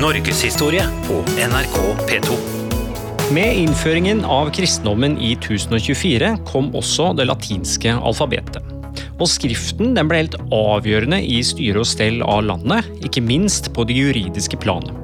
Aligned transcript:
Norgeshistorie 0.00 0.84
på 1.04 1.14
NRK 1.36 1.78
P2. 2.08 2.36
Med 3.34 3.56
innføringen 3.56 4.22
av 4.24 4.48
kristendommen 4.56 5.18
i 5.20 5.34
1024 5.34 6.30
kom 6.48 6.70
også 6.72 7.10
det 7.18 7.26
latinske 7.28 7.92
alfabetet. 7.92 8.64
Og 9.20 9.28
skriften 9.28 9.92
ble 10.00 10.22
helt 10.22 10.38
avgjørende 10.56 11.18
i 11.20 11.42
styre 11.44 11.82
og 11.82 11.90
stell 11.90 12.24
av 12.24 12.46
landet, 12.48 12.88
ikke 13.04 13.20
minst 13.26 13.68
på 13.76 13.84
det 13.84 13.98
juridiske 13.98 14.56
planet. 14.62 14.96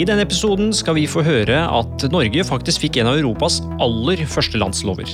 I 0.00 0.08
denne 0.08 0.24
episoden 0.24 0.72
skal 0.72 0.96
vi 0.96 1.04
få 1.04 1.20
høre 1.26 1.66
at 1.68 2.08
Norge 2.14 2.48
faktisk 2.48 2.86
fikk 2.86 3.02
en 3.02 3.12
av 3.12 3.20
Europas 3.20 3.60
aller 3.84 4.24
første 4.24 4.56
landslover. 4.56 5.12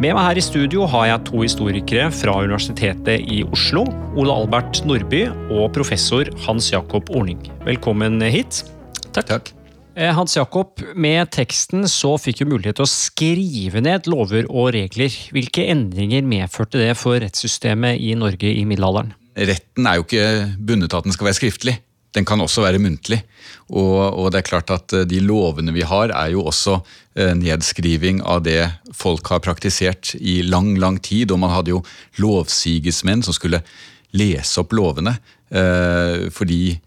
Med 0.00 0.14
meg 0.16 0.30
her 0.30 0.38
i 0.40 0.40
studio 0.40 0.86
har 0.88 1.10
jeg 1.10 1.20
to 1.28 1.42
historikere 1.42 2.06
fra 2.16 2.32
Universitetet 2.40 3.20
i 3.28 3.42
Oslo. 3.44 3.82
Ole 4.16 4.32
Albert 4.32 4.78
Nordby 4.88 5.26
og 5.52 5.74
professor 5.76 6.30
Hans 6.46 6.70
Jakob 6.72 7.10
Orning. 7.12 7.42
Velkommen 7.66 8.16
hit. 8.32 8.62
Takk. 9.12 9.26
Takk. 9.28 9.50
Hans 10.16 10.38
Jakob, 10.38 10.80
med 10.96 11.28
teksten 11.36 11.84
så 11.84 12.14
fikk 12.16 12.40
du 12.40 12.46
mulighet 12.48 12.78
til 12.80 12.86
å 12.86 12.88
skrive 12.88 13.84
ned 13.84 14.08
lover 14.08 14.48
og 14.48 14.70
regler. 14.78 15.12
Hvilke 15.36 15.68
endringer 15.68 16.24
medførte 16.24 16.80
det 16.80 16.94
for 16.96 17.20
rettssystemet 17.20 18.00
i 18.00 18.14
Norge 18.16 18.54
i 18.56 18.64
middelalderen? 18.64 19.12
Retten 19.36 19.84
er 19.84 20.00
jo 20.00 20.08
ikke 20.08 20.26
bundet 20.56 20.96
av 20.96 21.04
at 21.04 21.10
den 21.10 21.18
skal 21.18 21.28
være 21.28 21.42
skriftlig. 21.42 21.76
Den 22.16 22.26
kan 22.26 22.42
også 22.42 22.64
være 22.64 22.80
muntlig. 22.82 23.20
Og, 23.70 23.98
og, 24.18 24.30
det 24.32 24.40
er 24.40 24.48
klart 24.48 24.72
at 24.74 24.94
eh, 24.96 25.06
de 25.08 25.20
lovene 25.22 25.74
vi 25.74 25.86
har, 25.86 26.10
er 26.10 26.32
jo 26.34 26.44
også 26.50 26.80
eh, 27.14 27.34
nedskriving 27.38 28.22
av 28.26 28.42
det 28.46 28.64
folk 28.96 29.30
har 29.30 29.42
praktisert 29.44 30.16
i 30.18 30.40
lang, 30.42 30.74
lang 30.82 30.98
tid. 31.02 31.30
Og 31.30 31.42
man 31.42 31.54
hadde 31.54 31.76
jo 31.76 31.84
lovsigesmenn 32.22 33.22
som 33.26 33.36
skulle 33.36 33.62
lese 34.16 34.58
opp 34.62 34.74
lovene. 34.74 35.14
Eh, 35.50 36.26
fordi, 36.34 36.78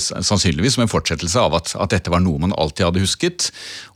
Sannsynligvis 0.00 0.76
som 0.76 0.84
en 0.84 0.92
fortsettelse 0.92 1.40
av 1.40 1.54
at, 1.60 1.74
at, 1.76 1.92
dette 1.92 2.12
var 2.12 2.24
noe 2.24 2.40
man 2.40 2.56
alltid 2.56 2.88
hadde 2.88 3.04
husket. 3.04 3.50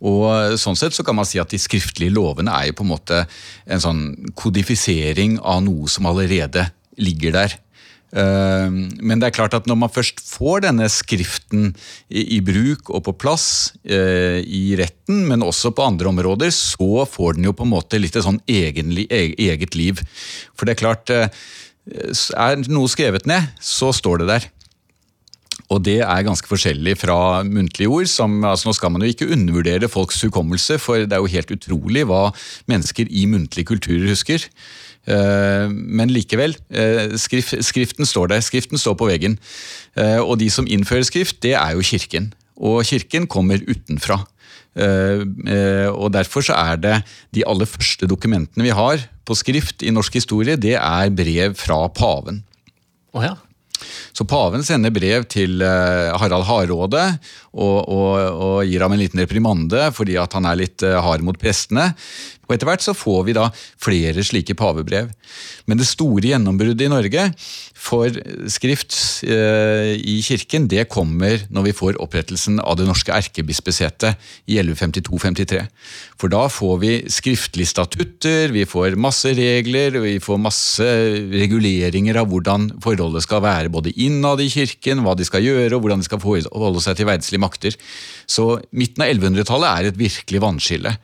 Og 0.05 0.59
Sånn 0.61 0.77
sett 0.77 0.97
så 0.97 1.05
kan 1.07 1.17
man 1.17 1.29
si 1.29 1.41
at 1.41 1.53
de 1.53 1.61
skriftlige 1.61 2.13
lovene 2.13 2.53
er 2.53 2.71
jo 2.71 2.79
på 2.81 2.85
en 2.85 2.93
måte 2.93 3.25
en 3.65 3.85
sånn 3.85 4.07
kodifisering 4.37 5.41
av 5.41 5.65
noe 5.65 5.89
som 5.89 6.13
allerede 6.13 6.69
ligger 7.01 7.41
der. 7.41 7.57
Ehm, 8.15 8.79
men 9.03 9.19
det 9.19 9.29
er 9.29 9.35
klart 9.35 9.57
at 9.57 9.67
når 9.67 9.79
man 9.81 9.93
først 9.93 10.23
får 10.23 10.65
denne 10.69 10.87
skriften 10.93 11.73
i, 12.09 12.39
bruk 12.47 12.93
og 12.95 13.03
på 13.09 13.17
plass 13.25 13.47
eh, 13.83 14.39
i 14.45 14.77
retten, 14.79 15.25
men 15.31 15.43
også 15.43 15.75
på 15.75 15.87
andre 15.87 16.13
områder, 16.13 16.55
så 16.55 17.07
får 17.11 17.39
den 17.39 17.51
jo 17.51 17.57
på 17.57 17.67
en 17.67 17.75
måte 17.75 18.01
litt 18.01 18.15
sånn 18.15 18.43
egenlig, 18.51 19.09
eget 19.11 19.79
liv. 19.79 20.03
For 20.55 20.67
det 20.67 20.77
er 20.77 20.83
klart, 20.85 21.11
eh, 21.11 21.31
er 22.39 22.69
noe 22.71 22.91
skrevet 22.91 23.27
ned, 23.31 23.51
så 23.61 23.91
står 23.95 24.23
det 24.23 24.31
der. 24.31 24.51
Og 25.73 25.81
det 25.87 26.01
er 26.05 26.27
ganske 26.27 26.49
forskjellig 26.49 26.97
fra 27.01 27.43
muntlige 27.47 27.91
ord. 27.91 28.09
Som, 28.11 28.43
altså 28.47 28.69
nå 28.69 28.75
skal 28.77 28.93
man 28.95 29.05
jo 29.05 29.11
ikke 29.11 29.31
undervurdere 29.33 29.91
folks 29.91 30.21
hukommelse, 30.27 30.79
for 30.83 31.03
det 31.03 31.17
er 31.17 31.23
jo 31.23 31.35
helt 31.35 31.55
utrolig 31.57 32.05
hva 32.11 32.29
mennesker 32.71 33.11
i 33.11 33.25
muntlige 33.31 33.73
kulturer 33.73 34.11
husker. 34.13 34.45
Eh, 35.05 35.69
men 35.69 36.13
likevel, 36.13 36.57
eh, 36.73 37.17
skrift, 37.21 37.57
skriften 37.65 38.09
står 38.09 38.33
der. 38.33 38.45
Skriften 38.45 38.81
står 38.81 38.97
på 38.97 39.09
veggen. 39.09 39.39
Eh, 39.97 40.21
og 40.21 40.39
de 40.41 40.49
som 40.51 40.67
innfører 40.67 41.05
skrift, 41.05 41.43
det 41.43 41.55
er 41.55 41.75
jo 41.77 41.85
kirken. 41.85 42.33
Og 42.57 42.85
kirken 42.85 43.27
kommer 43.27 43.59
utenfra. 43.59 44.25
Og 44.75 46.09
Derfor 46.11 46.43
så 46.43 46.55
er 46.55 46.77
det 46.77 46.95
de 47.35 47.45
aller 47.47 47.67
første 47.67 48.07
dokumentene 48.11 48.65
vi 48.65 48.75
har 48.75 48.99
på 49.25 49.35
skrift 49.39 49.83
i 49.87 49.91
norsk 49.95 50.15
historie, 50.19 50.57
det 50.57 50.75
er 50.75 51.11
brev 51.15 51.55
fra 51.55 51.87
paven. 51.89 52.43
Oh 53.15 53.23
ja. 53.23 53.37
Så 54.15 54.25
paven 54.29 54.63
sender 54.65 54.93
brev 54.95 55.25
til 55.31 55.59
Harald 55.61 56.47
Hardråde 56.47 57.03
og, 57.53 57.79
og, 57.91 58.13
og, 58.15 58.59
gir 58.69 58.85
ham 58.85 58.95
en 58.95 59.03
liten 59.03 59.23
reprimande 59.25 59.89
fordi 59.97 60.15
at 60.21 60.37
han 60.39 60.47
er 60.47 60.61
litt 60.61 60.85
hard 60.85 61.25
mot 61.27 61.39
prestene. 61.41 61.91
Og 62.47 62.55
Etter 62.55 62.69
hvert 62.69 62.85
så 62.85 62.95
får 62.97 63.21
vi 63.27 63.37
da 63.37 63.49
flere 63.83 64.25
slike 64.27 64.57
pavebrev. 64.59 65.11
Men 65.67 65.81
det 65.81 65.89
store 65.89 66.31
gjennombruddet 66.31 66.87
i 66.87 66.93
Norge 66.93 67.27
for 67.85 68.17
skrift 68.49 68.95
eh, 69.29 69.93
i 70.01 70.17
kirken, 70.25 70.69
det 70.71 70.87
kommer 70.93 71.43
når 71.53 71.67
vi 71.67 71.75
får 71.77 71.99
opprettelsen 72.01 72.57
av 72.63 72.79
det 72.79 72.87
norske 72.89 73.13
erkebispesetet 73.13 74.17
i 74.49 74.57
1152-53. 74.63 75.61
For 76.21 76.33
da 76.33 76.47
får 76.53 76.79
vi 76.81 76.93
skriftlige 77.13 77.69
statutter, 77.75 78.55
vi 78.55 78.65
får 78.69 78.97
masse 79.01 79.35
regler, 79.37 80.01
vi 80.01 80.17
får 80.23 80.41
masse 80.41 80.89
reguleringer 81.35 82.21
av 82.23 82.31
hvordan 82.33 82.71
forholdet 82.85 83.27
skal 83.27 83.45
være 83.45 83.73
både 83.75 83.93
innad 84.01 84.41
i 84.41 84.49
kirken, 84.53 85.05
hva 85.05 85.17
de 85.19 85.29
skal 85.29 85.45
gjøre 85.45 85.77
og 85.77 85.85
hvordan 85.85 86.01
de 86.01 86.09
skal 86.09 86.23
forholde 86.25 86.85
seg 86.85 86.99
til 86.99 87.11
verdslige 87.11 87.45
makter. 87.45 87.77
Så 88.25 88.49
midten 88.73 89.05
av 89.05 89.13
1100-tallet 89.13 89.71
er 89.71 89.91
et 89.91 90.01
virkelig 90.01 90.45
vannskille. 90.45 90.97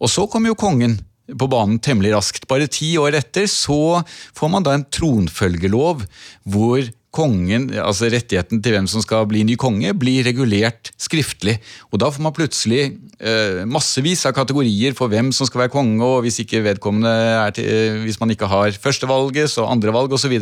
Og 0.00 0.12
så 0.12 0.26
kommer 0.28 0.52
jo 0.52 0.60
kongen 0.60 0.98
på 1.26 1.48
banen 1.50 1.80
temmelig 1.82 2.14
raskt. 2.14 2.46
Bare 2.50 2.70
ti 2.70 2.94
år 3.00 3.18
etter 3.18 3.48
så 3.50 4.02
får 4.36 4.52
man 4.52 4.66
da 4.66 4.76
en 4.76 4.86
tronfølgelov 4.86 6.06
hvor 6.46 6.86
kongen, 7.16 7.70
altså 7.80 8.10
rettigheten 8.12 8.60
til 8.62 8.74
hvem 8.74 8.88
som 8.90 9.02
skal 9.04 9.26
bli 9.30 9.42
ny 9.46 9.56
konge, 9.60 9.94
blir 9.96 10.26
regulert 10.26 10.92
skriftlig. 11.00 11.56
Og 11.90 12.00
Da 12.02 12.10
får 12.12 12.24
man 12.26 12.34
plutselig 12.36 12.82
eh, 13.18 13.64
massevis 13.64 14.26
av 14.28 14.34
kategorier 14.36 14.96
for 14.96 15.12
hvem 15.12 15.32
som 15.32 15.48
skal 15.48 15.64
være 15.64 15.72
konge, 15.72 16.02
og 16.04 16.26
hvis 16.26 16.42
ikke 16.44 16.60
til, 16.66 17.64
eh, 17.64 18.02
hvis 18.04 18.20
man 18.20 18.34
ikke 18.34 18.50
har 18.50 18.76
førstevalget, 18.76 19.48
så 19.48 19.68
andrevalg 19.70 20.12
osv. 20.12 20.36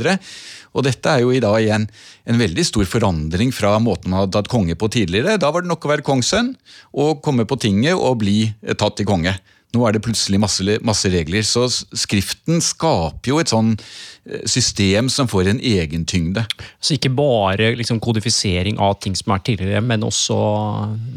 Og 0.74 0.82
dette 0.82 1.06
er 1.06 1.22
jo 1.22 1.30
i 1.30 1.42
dag 1.42 1.60
igjen 1.62 1.86
en 2.26 2.40
veldig 2.40 2.64
stor 2.66 2.84
forandring 2.90 3.54
fra 3.54 3.78
måten 3.78 4.10
man 4.10 4.24
hadde 4.24 4.42
hatt 4.42 4.50
konge 4.50 4.74
på 4.74 4.90
tidligere. 4.90 5.38
Da 5.38 5.52
var 5.54 5.62
det 5.62 5.70
nok 5.70 5.84
å 5.86 5.94
være 5.94 6.06
kongssønn 6.06 6.56
og 6.92 7.22
komme 7.22 7.46
på 7.46 7.60
tinget 7.60 7.94
og 7.94 8.18
bli 8.24 8.50
tatt 8.74 8.98
til 8.98 9.06
konge. 9.06 9.38
Nå 9.74 9.82
er 9.86 9.96
det 9.96 10.04
plutselig 10.04 10.38
masse, 10.42 10.78
masse, 10.86 11.10
regler, 11.10 11.42
så 11.46 11.66
skriften 11.68 12.62
skaper 12.62 13.32
jo 13.32 13.40
et 13.42 13.50
sånn 13.50 13.72
eh, 13.74 14.44
system 14.50 15.10
som 15.12 15.30
får 15.30 15.50
en 15.50 15.60
egen 15.60 16.06
tyngde. 16.08 16.44
Så 16.78 16.96
ikke 16.96 17.12
bare 17.14 17.72
liksom, 17.78 18.00
kodifisering 18.04 18.78
av 18.82 19.00
ting 19.02 19.18
som 19.18 19.34
er 19.34 19.42
tidligere, 19.46 19.82
men 19.84 20.06
også 20.06 20.38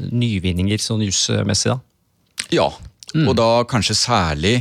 nyvinninger 0.09 0.81
sånn 0.81 1.06
jusmessig? 1.06 1.75
da? 1.75 1.79
Ja, 2.53 2.68
mm. 3.13 3.28
og 3.28 3.38
da 3.38 3.50
kanskje 3.69 3.97
særlig 3.97 4.57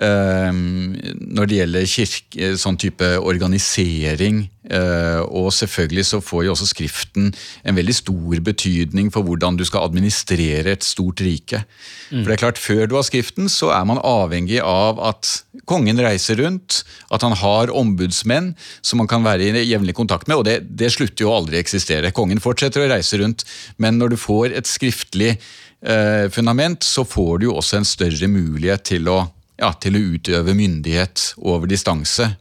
når 0.00 1.48
det 1.48 1.56
gjelder 1.58 1.90
kirke, 1.92 2.54
sånn 2.56 2.78
type 2.80 3.04
organisering. 3.20 4.46
Eh, 4.70 5.20
og 5.26 5.48
selvfølgelig 5.56 6.04
så 6.06 6.20
får 6.22 6.44
jo 6.44 6.52
også 6.52 6.68
Skriften 6.68 7.30
en 7.66 7.76
veldig 7.76 7.94
stor 7.96 8.42
betydning 8.44 9.08
for 9.10 9.26
hvordan 9.26 9.56
du 9.58 9.64
skal 9.66 9.88
administrere 9.88 10.76
et 10.76 10.86
stort 10.86 11.22
rike. 11.24 11.62
Mm. 12.10 12.20
For 12.20 12.28
det 12.28 12.36
er 12.36 12.42
klart, 12.44 12.60
Før 12.60 12.86
du 12.86 12.94
har 12.96 13.06
Skriften, 13.08 13.48
så 13.48 13.72
er 13.74 13.84
man 13.88 14.02
avhengig 14.04 14.60
av 14.62 15.00
at 15.00 15.42
kongen 15.66 15.98
reiser 16.00 16.38
rundt, 16.40 16.84
at 17.10 17.24
han 17.26 17.34
har 17.40 17.72
ombudsmenn 17.72 18.54
som 18.82 19.02
man 19.02 19.10
kan 19.10 19.24
være 19.24 19.50
i 19.50 19.66
jevnlig 19.66 19.96
kontakt 19.98 20.28
med. 20.28 20.38
Og 20.38 20.44
det, 20.46 20.60
det 20.70 20.92
slutter 20.92 21.26
jo 21.26 21.34
aldri 21.34 21.58
å 21.58 21.64
eksistere. 21.64 22.14
Kongen 22.14 22.40
fortsetter 22.40 22.84
å 22.84 22.92
reise 22.92 23.18
rundt, 23.20 23.44
men 23.76 23.98
når 23.98 24.14
du 24.14 24.20
får 24.20 24.54
et 24.54 24.70
skriftlig 24.70 25.34
eh, 25.34 26.30
fundament, 26.30 26.84
så 26.84 27.04
får 27.04 27.40
du 27.40 27.50
jo 27.50 27.58
også 27.58 27.80
en 27.80 27.88
større 27.88 28.30
mulighet 28.30 28.86
til 28.92 29.10
å 29.10 29.24
ja, 29.60 29.72
til 29.76 29.96
å 29.96 30.04
utøve 30.16 30.56
myndighet 30.56 31.34
over 31.38 31.70
distanse. 31.70 32.32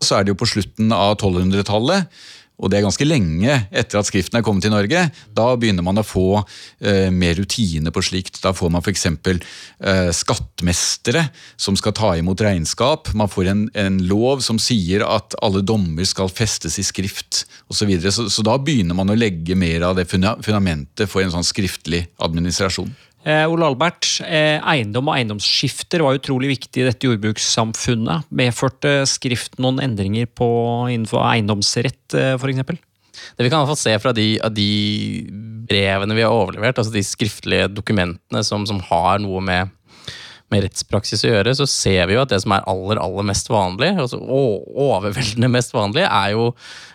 Og 0.00 0.06
så 0.06 0.18
er 0.18 0.24
det 0.24 0.34
jo 0.34 0.40
på 0.42 0.50
slutten 0.50 0.92
av 0.94 1.16
1200-tallet, 1.16 2.10
og 2.54 2.70
det 2.70 2.78
er 2.78 2.84
ganske 2.84 3.06
lenge 3.06 3.54
etter 3.74 3.98
at 3.98 4.06
Skriften 4.06 4.38
er 4.38 4.44
kommet 4.46 4.62
til 4.62 4.70
Norge, 4.70 5.00
da 5.34 5.46
begynner 5.58 5.82
man 5.82 5.98
å 5.98 6.06
få 6.06 6.38
eh, 6.38 7.10
mer 7.10 7.34
rutine 7.40 7.90
på 7.90 8.02
slikt. 8.06 8.38
Da 8.44 8.52
får 8.54 8.70
man 8.70 8.84
f.eks. 8.84 9.08
Eh, 9.10 10.10
skattmestere 10.14 11.24
som 11.58 11.74
skal 11.78 11.96
ta 11.98 12.12
imot 12.20 12.44
regnskap. 12.46 13.10
Man 13.18 13.30
får 13.32 13.50
en, 13.50 13.64
en, 13.74 13.98
lov 14.06 14.44
som 14.46 14.60
sier 14.62 15.02
at 15.02 15.34
alle 15.42 15.64
dommer 15.66 16.06
skal 16.06 16.30
festes 16.30 16.78
i 16.78 16.86
skrift 16.86 17.42
osv. 17.66 17.80
Så, 17.80 17.90
videre. 17.90 18.14
så 18.14 18.28
Så 18.30 18.46
da 18.46 18.54
begynner 18.56 18.96
man 18.96 19.10
å 19.10 19.18
legge 19.18 19.58
mer 19.58 19.88
av 19.90 19.98
det 19.98 20.06
fundamentet 20.06 21.10
for 21.10 21.24
en 21.24 21.34
sånn 21.34 21.46
skriftlig 21.46 22.06
administrasjon. 22.22 22.94
Eh, 23.24 23.46
Ole 23.48 23.64
Albert, 23.64 24.04
eh, 24.20 24.58
eiendom 24.60 25.08
og 25.08 25.16
eiendomsskifter 25.16 26.02
var 26.04 26.18
utrolig 26.18 26.50
viktig 26.50 26.82
i 26.82 26.88
dette 26.90 27.08
jordbrukssamfunnet. 27.08 28.26
Medførte 28.28 28.98
Skrift 29.08 29.56
noen 29.64 29.80
endringer 29.80 30.28
på, 30.28 30.48
innenfor 30.92 31.24
eiendomsrett 31.30 32.18
eh, 32.20 32.34
f.eks.? 32.36 32.82
Det 33.38 33.46
vi 33.46 33.48
kan 33.48 33.62
i 33.62 33.64
hvert 33.64 33.72
fall 33.72 33.80
se 33.80 33.94
fra 34.02 34.12
de, 34.12 34.26
de, 34.52 34.68
brevene 35.64 36.16
vi 36.18 36.26
har 36.26 36.34
overlevert, 36.34 36.76
altså 36.76 36.92
de 36.92 37.00
skriftlige 37.06 37.70
dokumentene 37.72 38.44
som, 38.44 38.66
som 38.68 38.82
har 38.90 39.22
noe 39.24 39.40
med, 39.40 39.72
med, 40.52 40.66
rettspraksis 40.66 41.24
å 41.24 41.30
gjøre, 41.30 41.54
så 41.56 41.64
ser 41.70 42.10
vi 42.10 42.18
jo 42.18 42.24
at 42.26 42.34
det 42.34 42.42
som 42.44 42.52
er 42.52 42.66
aller 42.68 43.00
aller 43.00 43.24
mest 43.30 43.48
vanlig, 43.48 43.94
altså 44.04 44.20
overveldende 44.20 45.48
mest 45.54 45.72
vanlig, 45.72 46.04
er 46.04 46.34
jo 46.34 46.50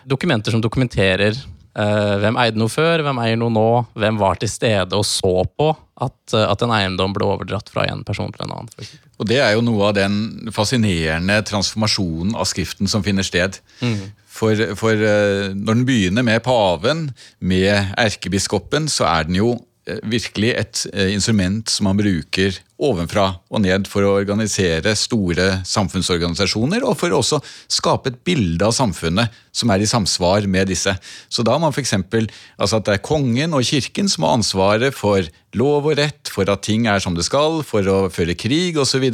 dokumenter 0.06 0.54
som 0.54 0.62
dokumenterer 0.62 1.34
hvem 1.74 2.36
eide 2.42 2.58
noe 2.58 2.72
før, 2.72 3.04
hvem 3.06 3.20
eier 3.22 3.38
noe 3.38 3.52
nå, 3.54 3.68
hvem 3.94 4.18
var 4.18 4.40
til 4.40 4.50
stede 4.50 4.96
og 4.98 5.06
så 5.06 5.44
på 5.46 5.68
at, 6.00 6.18
uh, 6.34 6.46
at 6.48 6.64
en 6.64 6.72
eiendom 6.74 7.14
ble 7.16 7.28
overdratt 7.28 7.70
fra 7.72 7.84
en 7.90 8.02
person 8.06 8.32
til 8.34 8.46
en 8.46 8.54
annen. 8.56 8.92
Og 9.20 9.28
Det 9.28 9.40
er 9.42 9.52
jo 9.54 9.64
noe 9.64 9.90
av 9.90 9.98
den 9.98 10.50
fascinerende 10.54 11.40
transformasjonen 11.48 12.34
av 12.38 12.48
Skriften 12.48 12.88
som 12.88 13.04
finner 13.04 13.26
sted. 13.26 13.60
Mm. 13.84 14.10
For, 14.30 14.56
for 14.78 14.96
eh, 14.96 15.50
når 15.52 15.74
den 15.74 15.86
begynner 15.88 16.24
med 16.24 16.40
paven, 16.46 17.10
med 17.40 17.92
erkebiskopen, 18.00 18.86
så 18.88 19.08
er 19.10 19.26
den 19.28 19.36
jo 19.36 19.50
eh, 19.52 19.64
virkelig 20.06 20.50
et 20.56 20.82
eh, 20.92 21.12
instrument 21.14 21.68
som 21.70 21.88
man 21.88 21.98
bruker 21.98 22.56
ovenfra 22.80 23.26
og 23.52 23.62
ned 23.64 23.88
for 23.90 24.06
å 24.06 24.14
organisere 24.16 24.94
store 24.96 25.60
samfunnsorganisasjoner, 25.68 26.84
og 26.86 26.96
for 27.00 27.12
å 27.12 27.20
også 27.20 27.40
skape 27.70 28.12
et 28.12 28.20
bilde 28.26 28.64
av 28.66 28.74
samfunnet 28.76 29.34
som 29.52 29.72
er 29.72 29.84
i 29.84 29.88
samsvar 29.90 30.48
med 30.50 30.70
disse. 30.72 30.94
Så 31.28 31.44
da 31.44 31.56
har 31.56 31.62
man 31.62 31.74
f.eks. 31.74 31.96
Altså 32.00 32.80
at 32.80 32.88
det 32.88 32.96
er 32.96 33.04
kongen 33.04 33.56
og 33.56 33.66
kirken 33.68 34.08
som 34.08 34.26
har 34.26 34.38
ansvaret 34.38 34.96
for 34.96 35.26
lov 35.58 35.90
og 35.90 35.98
rett, 36.00 36.30
for 36.32 36.48
at 36.48 36.64
ting 36.64 36.86
er 36.88 37.02
som 37.02 37.16
det 37.16 37.26
skal, 37.28 37.60
for 37.66 37.84
å 37.90 38.04
føre 38.12 38.38
krig 38.38 38.78
osv. 38.80 39.10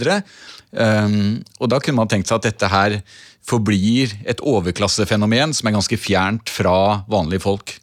Um, 0.76 1.40
og 1.58 1.72
da 1.72 1.81
kunne 1.81 2.02
man 2.02 2.11
tenkt 2.12 2.31
seg 2.31 2.38
at 2.38 2.50
dette 2.50 2.70
her 2.70 3.00
forblir 3.46 4.12
et 4.26 4.43
overklassefenomen 4.43 5.55
som 5.56 5.69
er 5.69 5.76
ganske 5.76 5.99
fjernt 6.00 6.50
fra 6.52 7.02
vanlige 7.11 7.44
folk. 7.46 7.76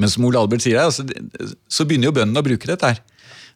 Men 0.00 0.12
som 0.12 0.24
Ole 0.26 0.40
Albert 0.40 0.64
sier, 0.64 0.80
altså, 0.82 1.04
så 1.68 1.86
begynner 1.86 2.10
jo 2.10 2.16
bøndene 2.16 2.40
å 2.40 2.46
bruke 2.46 2.70
dette 2.70 2.94
her. 2.94 3.02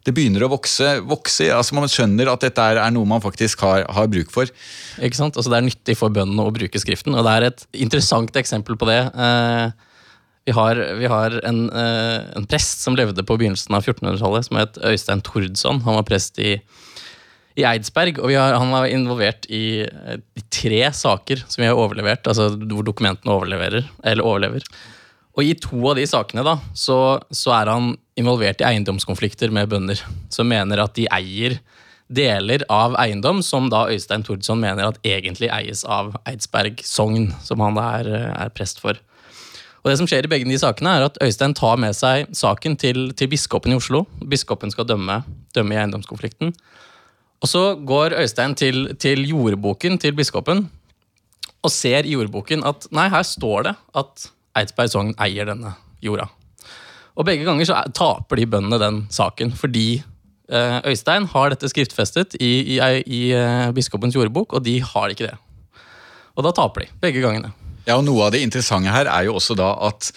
Det 0.05 0.13
begynner 0.13 0.45
å 0.45 0.51
vokse. 0.53 0.99
vokse 1.09 1.47
altså 1.49 1.77
Man 1.77 1.89
skjønner 1.89 2.29
at 2.29 2.45
dette 2.45 2.61
er 2.61 2.81
noe 2.93 3.09
man 3.09 3.23
faktisk 3.23 3.63
har, 3.65 3.87
har 3.89 4.11
bruk 4.11 4.29
for. 4.33 4.51
Ikke 5.01 5.17
sant? 5.17 5.37
Altså 5.37 5.49
Det 5.51 5.57
er 5.57 5.67
nyttig 5.71 5.97
for 5.97 6.13
bøndene 6.13 6.45
å 6.45 6.53
bruke 6.53 6.81
skriften, 6.81 7.17
og 7.17 7.25
det 7.25 7.33
er 7.33 7.49
et 7.49 7.65
interessant 7.87 8.37
eksempel 8.37 8.77
på 8.77 8.89
det. 8.89 9.01
Eh, 9.09 9.91
vi 10.45 10.53
har, 10.53 10.77
vi 10.99 11.09
har 11.09 11.39
en, 11.49 11.63
eh, 11.73 12.19
en, 12.37 12.45
prest 12.45 12.85
som 12.85 12.97
levde 12.97 13.25
på 13.25 13.37
begynnelsen 13.41 13.73
av 13.73 13.81
1400-tallet, 13.81 14.45
som 14.45 14.59
het 14.61 14.77
Øystein 14.77 15.23
Tordson. 15.25 15.81
Han 15.87 15.97
var 15.97 16.05
prest 16.05 16.37
i, 16.37 16.59
i 17.57 17.65
Eidsberg, 17.65 18.21
og 18.21 18.29
har, 18.29 18.59
han 18.61 18.75
var 18.75 18.85
involvert 18.85 19.49
i, 19.49 19.81
i, 19.89 20.43
tre 20.53 20.83
saker 20.93 21.41
som 21.47 21.63
vi 21.63 21.71
har 21.71 21.81
overlevert, 21.81 22.29
altså 22.29 22.51
hvor 22.61 22.85
dokumentene 22.85 23.33
overlever. 23.33 24.69
Og 25.35 25.43
i 25.43 25.55
to 25.59 25.81
av 25.89 25.97
de 25.99 26.05
sakene 26.07 26.45
da, 26.47 26.57
så, 26.77 27.19
så 27.27 27.51
er 27.57 27.71
han 27.71 27.95
involvert 28.19 28.61
i 28.63 28.69
eiendomskonflikter 28.69 29.51
med 29.51 29.67
bønder, 29.71 29.99
som 30.31 30.47
mener 30.47 30.79
at 30.79 30.95
de 30.95 31.09
eier 31.11 31.57
deler 32.07 32.63
av 32.71 32.95
eiendom 33.01 33.41
som 33.43 33.67
da 33.71 33.87
Øystein 33.91 34.23
Tordson 34.23 34.61
mener 34.61 34.87
at 34.87 34.99
egentlig 35.03 35.49
eies 35.51 35.83
av 35.89 36.13
Eidsberg 36.29 36.83
sogn, 36.85 37.31
som 37.43 37.63
han 37.65 37.79
er, 37.81 38.09
er, 38.29 38.53
prest 38.55 38.79
for. 38.83 38.99
Og 39.83 39.91
det 39.91 39.97
som 39.99 40.07
skjer 40.09 40.25
i 40.25 40.29
begge 40.29 40.47
de 40.49 40.59
sakene 40.61 40.95
er 40.97 41.07
at 41.09 41.17
Øystein 41.21 41.55
tar 41.57 41.81
med 41.81 41.97
seg 41.97 42.29
saken 42.33 42.77
til, 42.81 43.09
til 43.17 43.29
biskopen 43.29 43.73
i 43.73 43.79
Oslo. 43.79 44.05
Biskopen 44.21 44.71
skal 44.73 44.87
dømme, 44.89 45.19
dømme, 45.57 45.75
i 45.75 45.81
eiendomskonflikten. 45.81 46.55
Og 47.43 47.51
så 47.51 47.65
går 47.75 48.15
Øystein 48.21 48.55
til, 48.57 48.95
til 49.01 49.25
jordboken 49.27 49.99
til 50.01 50.15
biskopen 50.17 50.67
og 51.65 51.73
ser 51.73 52.05
i 52.05 52.13
jordboken 52.13 52.63
at 52.65 52.85
nei, 52.93 53.09
her 53.09 53.25
står 53.25 53.67
det 53.67 53.75
at 53.97 54.29
Eidsberg 54.55 54.91
sogn 54.91 55.13
eier 55.21 55.47
denne 55.49 55.75
jorda. 56.03 56.27
Og 57.15 57.27
begge 57.27 57.47
ganger 57.47 57.67
så 57.67 57.79
taper 57.95 58.41
de 58.41 58.47
bøndene 58.51 58.79
den 58.81 59.01
saken, 59.13 59.53
fordi 59.55 60.01
eh, 60.51 60.79
Øystein 60.91 61.27
har 61.31 61.53
dette 61.53 61.69
skriftfestet 61.71 62.35
i, 62.39 62.53
i, 62.75 62.79
i 63.05 63.21
eh, 63.35 63.69
biskopens 63.75 64.15
jordbok, 64.17 64.57
og 64.57 64.65
de 64.65 64.79
har 64.83 65.13
ikke 65.13 65.29
det. 65.29 65.35
Og 66.35 66.43
da 66.43 66.51
taper 66.55 66.83
de, 66.83 66.91
begge 67.03 67.23
gangene. 67.23 67.53
Ja, 67.85 67.99
og 67.99 68.03
Noe 68.07 68.27
av 68.27 68.33
det 68.35 68.43
interessante 68.43 68.91
her 68.91 69.07
er 69.11 69.29
jo 69.29 69.37
også 69.37 69.55
da 69.57 69.71
at 69.87 70.11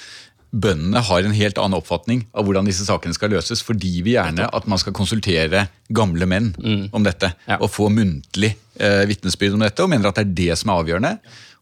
bøndene 0.49 1.03
har 1.05 1.27
en 1.27 1.35
helt 1.37 1.59
annen 1.61 1.77
oppfatning 1.77 2.23
av 2.33 2.47
hvordan 2.47 2.69
disse 2.69 2.87
sakene 2.87 3.15
skal 3.15 3.31
løses, 3.35 3.61
fordi 3.65 4.01
vi 4.05 4.15
gjerne 4.17 4.47
at 4.49 4.69
man 4.71 4.81
skal 4.81 4.97
konsultere 4.97 5.67
gamle 5.93 6.29
menn 6.31 6.55
mm. 6.57 6.89
om 6.97 7.05
dette. 7.05 7.31
Ja. 7.47 7.61
Og 7.61 7.71
få 7.73 7.91
muntlig 7.93 8.55
eh, 8.81 9.05
vitnesbyrd 9.11 9.59
om 9.59 9.67
dette, 9.67 9.85
og 9.85 9.93
mener 9.93 10.09
at 10.09 10.19
det 10.19 10.25
er 10.25 10.35
det 10.41 10.59
som 10.61 10.73
er 10.73 10.83
avgjørende. 10.83 11.13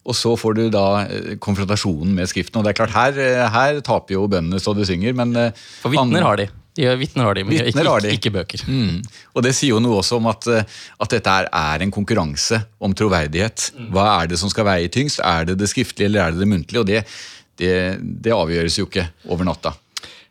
Og 0.06 0.14
så 0.14 0.34
får 0.38 0.54
du 0.58 0.62
da 0.72 0.86
eh, 1.04 1.34
konfrontasjonen 1.42 2.14
med 2.16 2.30
Skriften. 2.30 2.60
Og 2.60 2.66
det 2.66 2.72
er 2.72 2.78
klart, 2.78 2.94
her, 2.94 3.18
eh, 3.22 3.42
her 3.52 3.80
taper 3.86 4.16
jo 4.16 4.28
bøndene 4.30 4.62
så 4.62 4.74
du 4.76 4.84
synger, 4.86 5.16
men 5.18 5.34
eh, 5.40 5.66
For 5.82 5.92
vitner 5.94 6.26
har 6.26 6.40
de. 6.42 6.48
Ja, 6.76 6.92
Vitner 7.00 7.24
har 7.24 7.38
de, 7.38 7.42
men 7.48 7.56
ikke, 7.70 7.84
har 7.88 8.02
de. 8.04 8.10
ikke, 8.12 8.30
bøker. 8.34 8.62
Mm. 8.68 8.98
Og 9.32 9.44
Det 9.46 9.54
sier 9.56 9.72
jo 9.72 9.78
noe 9.80 10.02
også 10.02 10.18
om 10.18 10.26
at, 10.28 10.44
at 10.44 11.14
dette 11.14 11.36
er, 11.40 11.48
er, 11.48 11.80
en 11.80 11.94
konkurranse 11.94 12.58
om 12.84 12.92
troverdighet. 12.92 13.70
Mm. 13.72 13.86
Hva 13.94 14.04
er 14.18 14.28
det 14.28 14.36
som 14.42 14.52
skal 14.52 14.68
veie 14.68 14.90
tyngst? 14.92 15.22
Er 15.24 15.48
det 15.48 15.56
det 15.62 15.70
skriftlige 15.72 16.10
eller 16.10 16.26
er 16.26 16.36
det 16.36 16.44
det 16.44 16.50
muntlige? 16.50 16.82
Og 16.82 16.90
det, 16.90 17.00
det, 17.56 17.72
det 18.20 18.36
avgjøres 18.36 18.76
jo 18.76 18.90
ikke 18.90 19.06
over 19.24 19.48
natta. 19.48 19.72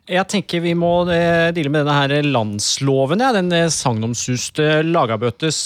Jeg 0.06 0.28
tenker 0.30 0.62
vi 0.62 0.76
må 0.78 0.92
deale 1.08 1.70
med 1.72 1.82
denne 1.82 1.96
her 1.96 2.28
landsloven. 2.28 3.24
Ja. 3.24 3.32
Den 3.34 3.50
sagnomsuste 3.74 4.84
Lagabøtes 4.86 5.60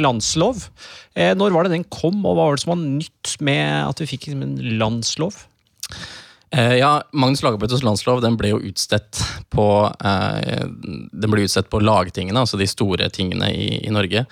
landslov. 0.00 0.68
Eh, 1.16 1.32
når 1.38 1.54
var 1.54 1.64
det 1.64 1.72
den 1.78 1.88
kom, 1.88 2.20
og 2.26 2.36
hva 2.36 2.50
var 2.50 2.58
det 2.58 2.66
som 2.66 2.74
var 2.74 2.84
nytt 2.84 3.36
med 3.40 3.64
at 3.86 4.02
vi 4.02 4.10
fikk 4.12 4.28
en 4.34 4.54
landslov? 4.76 5.40
Eh, 6.54 6.76
ja, 6.78 6.90
Magnus 7.12 7.42
Lagabøtes 7.42 7.82
landslov 7.82 8.20
den 8.22 8.36
ble 8.38 8.52
jo 8.52 8.60
utstedt 8.68 9.18
på 9.52 9.66
eh, 9.90 10.62
den 10.62 11.32
ble 11.32 11.42
utstedt 11.44 11.68
på 11.72 11.80
lagtingene, 11.82 12.38
altså 12.38 12.60
de 12.60 12.68
store 12.70 13.08
tingene 13.12 13.50
i, 13.50 13.80
i 13.82 13.92
Norge. 13.92 14.26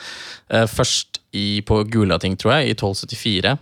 Eh, 0.49 0.67
først 0.71 1.21
i, 1.35 1.61
på 1.67 1.83
Gulating, 1.91 2.39
tror 2.39 2.59
jeg, 2.59 2.71
i 2.71 2.77
1274. 2.77 3.57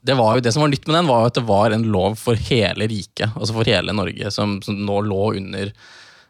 Det, 0.00 0.14
var 0.14 0.36
jo, 0.36 0.42
det 0.44 0.52
som 0.54 0.62
var 0.62 0.70
nytt 0.72 0.86
med 0.86 0.96
den, 0.96 1.08
var 1.10 1.22
jo 1.22 1.30
at 1.30 1.38
det 1.38 1.46
var 1.48 1.74
en 1.74 1.86
lov 1.92 2.18
for 2.20 2.38
hele 2.48 2.86
riket, 2.90 3.32
altså 3.34 3.56
for 3.56 3.68
hele 3.68 3.94
Norge, 3.96 4.30
som, 4.34 4.58
som 4.62 4.78
nå 4.86 5.00
lå 5.08 5.22
under 5.40 5.72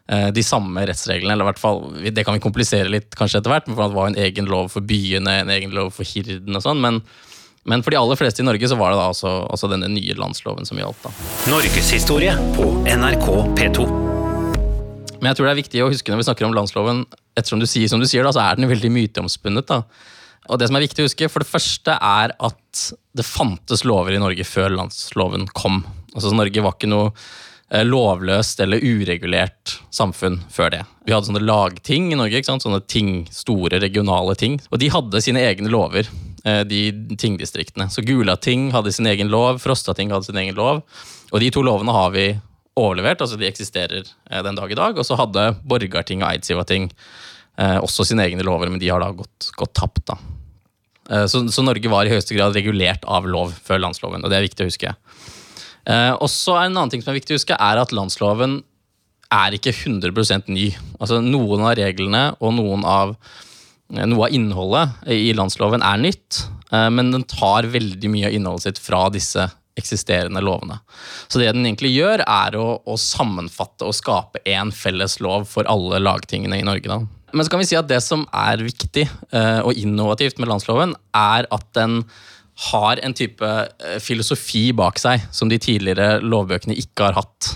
Eh, 0.09 0.27
de 0.33 0.43
samme 0.43 0.81
rettsreglene. 0.89 1.33
eller 1.33 1.45
hvert 1.45 1.59
fall, 1.59 1.83
Det 2.11 2.25
kan 2.25 2.33
vi 2.33 2.39
komplisere 2.39 2.89
litt 2.89 3.15
kanskje 3.15 3.39
etter 3.39 3.51
hvert, 3.53 3.65
for 3.69 3.87
det 3.87 3.93
var 3.95 4.07
en 4.07 4.15
egen 4.17 4.45
lov 4.45 4.71
for 4.73 4.81
byene, 4.81 5.41
en 5.41 5.49
egen 5.49 5.69
lov 5.69 5.93
for 5.93 6.03
hirden 6.03 6.55
og 6.55 6.63
sånn. 6.63 6.81
men 6.81 7.01
men 7.65 7.83
for 7.83 7.91
de 7.91 7.97
aller 7.97 8.15
fleste 8.15 8.39
i 8.41 8.45
Norge 8.45 8.65
så 8.67 8.75
var 8.77 8.89
det 8.89 8.97
da 8.97 9.09
altså, 9.11 9.45
altså 9.45 9.67
denne 9.69 9.89
nye 9.91 10.15
landsloven 10.15 10.65
som 10.65 10.77
gjaldt. 10.77 11.03
da. 11.03 11.11
Norgeshistorie 11.51 12.33
på 12.55 12.63
NRK 12.87 13.27
P2. 13.53 13.85
Men 15.19 15.27
jeg 15.29 15.35
tror 15.35 15.45
det 15.45 15.51
er 15.51 15.61
viktig 15.61 15.83
å 15.83 15.89
huske 15.91 16.09
når 16.09 16.17
vi 16.17 16.23
snakker 16.23 16.45
om 16.47 16.55
landsloven, 16.55 17.05
ettersom 17.35 17.59
du 17.59 17.67
sier 17.67 17.87
som 17.91 17.99
du 17.99 18.07
sier, 18.07 18.23
da, 18.23 18.31
så 18.31 18.41
er 18.41 18.55
den 18.55 18.69
veldig 18.69 18.89
myteomspunnet. 18.89 19.67
da. 19.67 19.83
Og 20.49 20.59
det 20.59 20.69
som 20.69 20.79
er 20.79 20.85
viktig 20.87 21.03
å 21.03 21.09
huske, 21.09 21.29
For 21.29 21.45
det 21.45 21.51
første 21.51 21.95
er 21.95 22.33
at 22.33 22.85
det 23.15 23.25
fantes 23.27 23.85
lover 23.85 24.15
i 24.15 24.21
Norge 24.21 24.45
før 24.47 24.73
landsloven 24.73 25.47
kom. 25.53 25.83
Altså 26.15 26.33
Norge 26.33 26.63
var 26.65 26.75
ikke 26.77 26.89
noe 26.89 27.13
Eh, 27.71 27.85
lovløst 27.85 28.59
eller 28.59 28.81
uregulert 28.81 29.75
samfunn 29.93 30.39
før 30.49 30.71
det. 30.73 30.79
Vi 31.05 31.13
hadde 31.13 31.27
sånne 31.27 31.43
lagting 31.43 32.07
i 32.09 32.17
Norge, 32.17 32.39
ikke 32.39 32.49
sant? 32.49 32.65
sånne 32.65 32.81
ting, 32.89 33.27
store 33.29 33.77
regionale 33.83 34.33
ting. 34.39 34.57
Og 34.73 34.81
de 34.81 34.89
hadde 34.89 35.21
sine 35.21 35.43
egne 35.45 35.69
lover, 35.69 36.09
eh, 36.45 36.63
de 36.65 36.89
tingdistriktene. 37.13 37.85
Så 37.93 38.01
Gulating 38.01 38.71
hadde 38.73 38.91
sin 38.91 39.05
egen 39.05 39.29
lov, 39.29 39.61
Frostating 39.61 40.09
hadde 40.09 40.25
sin 40.25 40.41
egen 40.41 40.57
lov. 40.57 40.81
Og 41.31 41.39
de 41.39 41.51
to 41.51 41.61
lovene 41.61 41.93
har 41.93 42.09
vi 42.09 42.41
overlevert, 42.75 43.21
altså 43.21 43.37
de 43.37 43.45
eksisterer 43.45 44.01
eh, 44.31 44.41
den 44.41 44.57
dag 44.57 44.71
i 44.71 44.79
dag. 44.81 44.97
Og 44.97 45.05
så 45.05 45.19
hadde 45.19 45.51
Borgarting 45.61 46.23
og 46.23 46.33
Eidsivating 46.33 46.89
også 47.59 48.05
sine 48.07 48.23
egne 48.23 48.39
lover, 48.47 48.69
men 48.71 48.79
de 48.79 48.87
har 48.87 49.01
da 49.03 49.11
gått, 49.11 49.49
gått 49.59 49.73
tapt. 49.75 50.05
da. 50.07 50.15
Så, 51.09 51.39
så 51.49 51.63
Norge 51.65 51.89
var 51.89 52.05
i 52.05 52.11
høyeste 52.13 52.35
grad 52.37 52.53
regulert 52.53 53.01
av 53.09 53.25
lov 53.25 53.55
før 53.65 53.81
landsloven, 53.81 54.21
og 54.21 54.29
det 54.29 54.37
er 54.37 54.43
viktig 54.45 54.61
å 54.61 54.69
huske. 54.69 54.91
Og 56.21 56.27
så 56.29 56.53
er 56.53 56.67
en 56.67 56.75
annen 56.75 56.91
ting 56.93 57.01
som 57.01 57.09
er 57.09 57.17
viktig 57.17 57.33
å 57.33 57.39
huske, 57.39 57.57
er 57.57 57.81
at 57.81 57.95
landsloven 57.97 58.59
er 59.29 59.55
ikke 59.55 59.73
100 59.73 60.49
ny. 60.49 60.71
Altså 60.99 61.19
Noen 61.21 61.63
av 61.63 61.77
reglene 61.79 62.23
og 62.39 62.55
noen 62.57 62.85
av, 62.87 63.15
eh, 63.93 64.05
noe 64.05 64.27
av 64.27 64.33
innholdet 64.33 65.09
i 65.13 65.33
landsloven 65.33 65.85
er 65.85 66.01
nytt, 66.01 66.47
eh, 66.71 66.89
men 66.89 67.11
den 67.11 67.23
tar 67.23 67.63
veldig 67.63 68.09
mye 68.09 68.27
av 68.27 68.33
innholdet 68.33 68.63
sitt 68.63 68.79
fra 68.79 69.09
disse 69.09 69.51
eksisterende 69.77 70.41
lovene. 70.41 70.79
Så 71.29 71.39
det 71.39 71.53
den 71.53 71.63
egentlig 71.63 71.93
gjør, 71.95 72.23
er 72.27 72.57
å, 72.57 72.81
å 72.83 72.97
sammenfatte 72.97 73.85
og 73.87 73.95
skape 73.95 74.41
én 74.45 74.73
felles 74.73 75.19
lov 75.21 75.47
for 75.47 75.63
alle 75.71 76.01
lagtingene 76.01 76.59
i 76.59 76.65
Norge. 76.67 76.89
Da. 76.89 76.99
Men 77.33 77.45
så 77.45 77.53
kan 77.53 77.61
vi 77.61 77.69
si 77.69 77.77
at 77.79 77.89
det 77.89 78.01
som 78.05 78.25
er 78.35 78.61
viktig 78.63 79.05
uh, 79.35 79.61
og 79.65 79.77
innovativt 79.77 80.39
med 80.41 80.49
landsloven, 80.51 80.95
er 81.15 81.47
at 81.49 81.65
den 81.77 82.03
har 82.69 82.99
en 83.05 83.15
type 83.15 83.47
eh, 83.47 83.99
filosofi 84.03 84.69
bak 84.75 84.99
seg 84.99 85.23
som 85.31 85.47
de 85.51 85.59
tidligere 85.61 86.19
lovbøkene 86.19 86.75
ikke 86.75 87.07
har 87.07 87.15
hatt. 87.15 87.51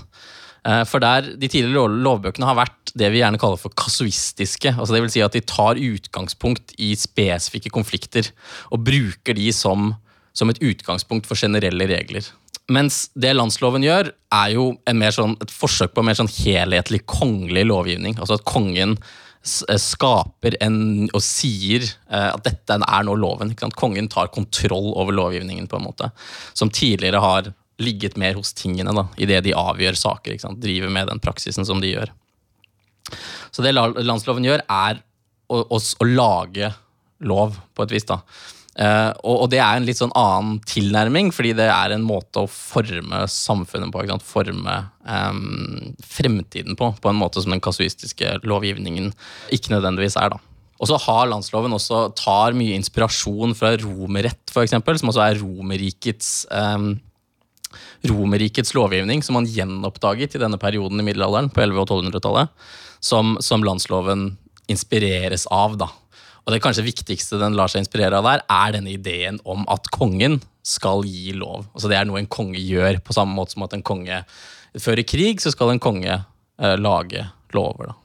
Eh, 0.64 0.82
for 0.88 1.02
der 1.04 1.34
de 1.36 1.50
tidligere 1.50 1.90
lovbøkene 2.06 2.48
har 2.48 2.56
vært 2.56 2.94
det 2.96 3.10
vi 3.12 3.20
gjerne 3.20 3.40
kaller 3.40 3.60
for 3.60 3.74
kasuistiske. 3.76 4.72
altså 4.72 4.94
det 4.94 5.02
vil 5.04 5.12
si 5.12 5.24
at 5.24 5.36
De 5.36 5.42
tar 5.44 5.80
utgangspunkt 5.80 6.72
i 6.78 6.94
spesifikke 6.96 7.72
konflikter 7.74 8.30
og 8.70 8.84
bruker 8.86 9.36
de 9.36 9.50
som, 9.52 9.92
som 10.32 10.48
et 10.48 10.62
utgangspunkt 10.62 11.28
for 11.28 11.36
generelle 11.36 11.88
regler. 11.90 12.24
Mens 12.72 13.10
det 13.12 13.34
landsloven 13.36 13.84
gjør, 13.84 14.08
er 14.32 14.54
jo 14.54 14.70
sånn, 15.12 15.36
et 15.42 15.52
forsøk 15.52 15.92
på 15.92 16.00
en 16.00 16.08
mer 16.08 16.16
sånn 16.16 16.32
helhetlig 16.32 17.02
kongelig 17.04 17.66
lovgivning. 17.68 18.16
Altså 18.16 18.38
at 18.38 18.48
kongen 18.48 18.96
Eh, 18.96 19.33
skaper 19.44 20.56
en, 20.64 21.08
og 21.12 21.20
sier 21.22 21.84
eh, 21.84 22.30
at 22.30 22.44
dette 22.46 22.78
er 22.80 23.04
nå 23.06 23.16
loven. 23.20 23.52
Kongen 23.76 24.08
tar 24.12 24.32
kontroll 24.32 24.92
over 24.96 25.12
lovgivningen, 25.12 25.68
på 25.68 25.78
en 25.78 25.86
måte. 25.88 26.10
Som 26.56 26.72
tidligere 26.72 27.20
har 27.22 27.52
ligget 27.82 28.16
mer 28.20 28.38
hos 28.38 28.54
tingene 28.56 28.94
da, 28.94 29.06
i 29.18 29.28
det 29.28 29.42
de 29.44 29.56
avgjør 29.58 29.98
saker. 29.98 30.38
Driver 30.62 30.92
med 30.94 31.10
den 31.10 31.20
praksisen 31.22 31.66
som 31.68 31.82
de 31.82 31.92
gjør. 31.92 32.12
Så 33.52 33.62
det 33.62 33.74
landsloven 33.74 34.46
gjør, 34.46 34.64
er 34.64 35.02
å, 35.52 35.60
å, 35.60 35.78
å 35.78 36.08
lage 36.08 36.72
lov, 37.24 37.58
på 37.74 37.84
et 37.84 37.94
vis. 37.94 38.06
da. 38.08 38.22
Eh, 38.74 39.10
og, 39.22 39.44
og 39.44 39.50
det 39.52 39.60
er 39.62 39.78
en 39.78 39.86
litt 39.86 40.00
sånn 40.00 40.14
annen 40.18 40.58
tilnærming, 40.66 41.30
fordi 41.34 41.52
det 41.58 41.68
er 41.70 41.94
en 41.94 42.06
måte 42.06 42.42
å 42.42 42.50
forme 42.50 43.22
samfunnet 43.30 43.94
på. 43.94 44.02
Forme 44.26 44.78
um, 45.06 45.94
fremtiden 46.02 46.78
på, 46.78 46.90
på 46.98 47.12
en 47.12 47.20
måte 47.20 47.42
som 47.44 47.54
den 47.54 47.62
kasuistiske 47.64 48.40
lovgivningen 48.42 49.12
ikke 49.54 49.76
nødvendigvis 49.76 50.18
er. 50.20 50.34
da. 50.34 50.42
Og 50.82 50.90
så 50.90 50.98
har 51.06 51.30
landsloven 51.30 51.76
også 51.76 52.08
tar 52.18 52.56
mye 52.58 52.74
inspirasjon 52.76 53.54
fra 53.56 53.76
romerrett, 53.78 54.42
f.eks., 54.50 54.74
som 54.74 55.12
også 55.12 55.22
er 55.22 55.38
Romerrikets 55.40 56.30
um, 56.50 56.96
Romerrikets 58.04 58.74
lovgivning, 58.76 59.22
som 59.24 59.38
man 59.38 59.48
gjenoppdaget 59.48 60.34
i 60.36 60.42
denne 60.42 60.58
perioden 60.60 61.00
i 61.00 61.06
middelalderen, 61.06 61.48
på 61.50 61.62
1100- 61.62 61.80
og 61.80 61.88
1200-tallet, 61.88 62.66
som, 63.02 63.36
som 63.42 63.64
landsloven 63.66 64.32
inspireres 64.70 65.46
av. 65.52 65.78
da. 65.80 65.88
Og 66.44 66.52
det 66.52 66.60
kanskje 66.64 66.84
viktigste 66.84 67.40
den 67.40 67.56
lar 67.56 67.72
seg 67.72 67.84
inspirere 67.84 68.20
av 68.20 68.28
der, 68.28 68.44
er 68.52 68.76
denne 68.76 68.92
ideen 68.92 69.40
om 69.48 69.64
at 69.72 69.88
kongen 69.94 70.40
skal 70.64 71.04
gi 71.08 71.32
lov. 71.36 71.64
Altså 71.72 71.90
Det 71.90 71.98
er 71.98 72.08
noe 72.08 72.20
en 72.20 72.30
konge 72.30 72.60
gjør, 72.60 73.00
på 73.04 73.16
samme 73.16 73.36
måte 73.36 73.56
som 73.56 73.64
at 73.66 73.76
en 73.76 73.84
konge 73.84 74.22
fører 74.80 75.04
krig, 75.08 75.40
så 75.40 75.52
skal 75.54 75.72
en 75.72 75.82
konge 75.82 76.12
eh, 76.14 76.76
lage 76.80 77.24
lover. 77.54 77.92
da. 77.92 77.98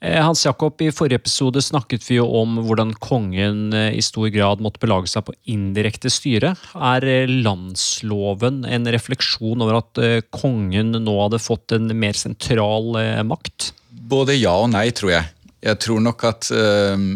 Eh, 0.00 0.16
Hans 0.24 0.46
Jakob, 0.46 0.80
I 0.80 0.92
forrige 0.96 1.20
episode 1.20 1.60
snakket 1.60 2.04
vi 2.08 2.16
jo 2.16 2.24
om 2.40 2.56
hvordan 2.64 2.94
kongen 3.04 3.74
eh, 3.76 3.96
i 3.96 4.04
stor 4.04 4.30
grad 4.32 4.62
måtte 4.64 4.80
belage 4.80 5.12
seg 5.12 5.26
på 5.28 5.36
indirekte 5.52 6.12
styre. 6.12 6.54
Er 6.74 7.04
eh, 7.04 7.28
landsloven 7.28 8.64
en 8.64 8.92
refleksjon 8.92 9.60
over 9.60 9.82
at 9.82 10.04
kongen 10.36 10.96
nå 10.96 11.18
hadde 11.24 11.40
fått 11.40 11.76
en 11.76 11.92
mer 11.96 12.16
sentral 12.16 12.96
makt? 13.28 13.74
Både 14.10 14.36
ja 14.36 14.56
og 14.56 14.72
nei, 14.72 14.88
tror 14.96 15.18
jeg. 15.18 15.28
Jeg 15.60 15.76
tror 15.84 16.00
nok 16.00 16.24
at 16.24 16.48
eh, 16.56 17.08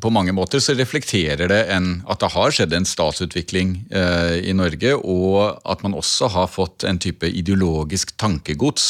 på 0.00 0.10
mange 0.14 0.32
måter 0.36 0.60
så 0.62 0.74
reflekterer 0.78 1.48
det 1.50 1.60
en, 1.74 1.88
at 2.08 2.20
det 2.22 2.30
har 2.34 2.52
skjedd 2.54 2.72
en 2.76 2.86
statsutvikling 2.88 3.76
eh, 3.90 4.36
i 4.50 4.54
Norge, 4.56 4.94
og 4.98 5.58
at 5.68 5.82
man 5.86 5.96
også 5.98 6.28
har 6.34 6.50
fått 6.52 6.84
en 6.88 7.00
type 7.02 7.26
ideologisk 7.28 8.14
tankegods 8.20 8.88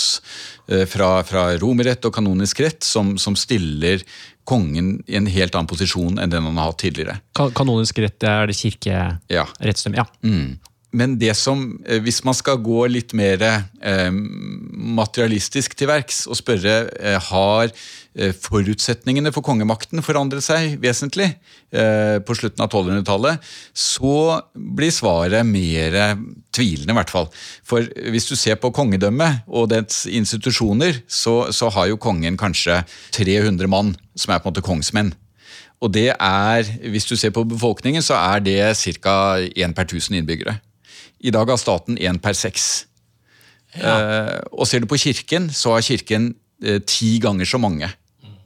eh, 0.68 0.84
fra, 0.90 1.22
fra 1.28 1.46
romerrett 1.62 2.04
og 2.08 2.14
kanonisk 2.18 2.60
rett 2.64 2.84
som, 2.84 3.16
som 3.18 3.36
stiller 3.38 4.04
kongen 4.48 5.02
i 5.06 5.16
en 5.18 5.26
helt 5.28 5.54
annen 5.58 5.68
posisjon 5.68 6.16
enn 6.22 6.30
den 6.32 6.46
han 6.48 6.56
har 6.56 6.70
hatt 6.70 6.80
tidligere. 6.80 7.18
Ka- 7.36 7.50
Kanonisk 7.52 7.98
rett 8.00 8.24
er 8.24 8.48
det 8.48 8.56
Ja. 9.28 9.44
Ja. 9.98 10.06
Mm. 10.24 10.56
Men 10.96 11.18
det 11.20 11.34
som, 11.36 11.78
eh, 11.84 12.00
hvis 12.00 12.22
man 12.24 12.34
skal 12.34 12.62
gå 12.64 12.86
litt 12.88 13.12
mer 13.12 13.42
eh, 13.44 14.10
materialistisk 14.88 15.74
til 15.76 15.90
verks 15.90 16.22
og 16.30 16.38
spørre 16.38 16.76
eh, 16.96 17.18
har 17.28 17.68
eh, 17.68 18.32
forutsetningene 18.32 19.32
for 19.34 19.44
kongemakten 19.44 20.00
forandret 20.04 20.46
seg 20.46 20.78
vesentlig 20.80 21.28
eh, 21.28 22.16
på 22.24 22.36
slutten 22.38 22.64
av 22.64 22.70
1200-tallet, 22.70 23.44
så 23.76 24.40
blir 24.54 24.94
svaret 24.94 25.44
mer 25.44 25.98
tvilende, 26.56 26.94
i 26.94 26.96
hvert 26.96 27.12
fall. 27.12 27.28
For 27.68 27.84
hvis 27.84 28.30
du 28.30 28.36
ser 28.40 28.56
på 28.56 28.72
kongedømmet 28.72 29.44
og 29.46 29.68
dets 29.74 30.06
institusjoner, 30.08 31.02
så, 31.04 31.52
så 31.52 31.68
har 31.76 31.90
jo 31.92 32.00
kongen 32.00 32.40
kanskje 32.40 32.80
300 33.12 33.68
mann 33.68 33.92
som 34.16 34.32
er 34.32 34.40
på 34.40 34.48
en 34.48 34.56
måte 34.56 34.64
kongsmenn. 34.64 35.12
Og 35.84 35.92
det 35.94 36.08
er, 36.10 36.72
hvis 36.90 37.06
du 37.06 37.14
ser 37.14 37.30
på 37.30 37.44
befolkningen, 37.46 38.02
så 38.02 38.16
er 38.18 38.40
det 38.42 38.56
ca. 39.04 39.36
én 39.38 39.76
per 39.76 39.86
1000 39.86 40.16
innbyggere. 40.18 40.56
I 41.20 41.32
dag 41.34 41.50
har 41.50 41.60
staten 41.60 41.98
én 41.98 42.20
per 42.22 42.36
seks. 42.38 42.88
Eh, 43.76 44.38
og 44.54 44.68
ser 44.68 44.82
du 44.82 44.88
på 44.90 45.00
kirken, 45.00 45.50
så 45.52 45.74
har 45.74 45.84
kirken 45.84 46.32
eh, 46.64 46.80
ti 46.86 47.18
ganger 47.22 47.48
så 47.48 47.60
mange 47.60 47.90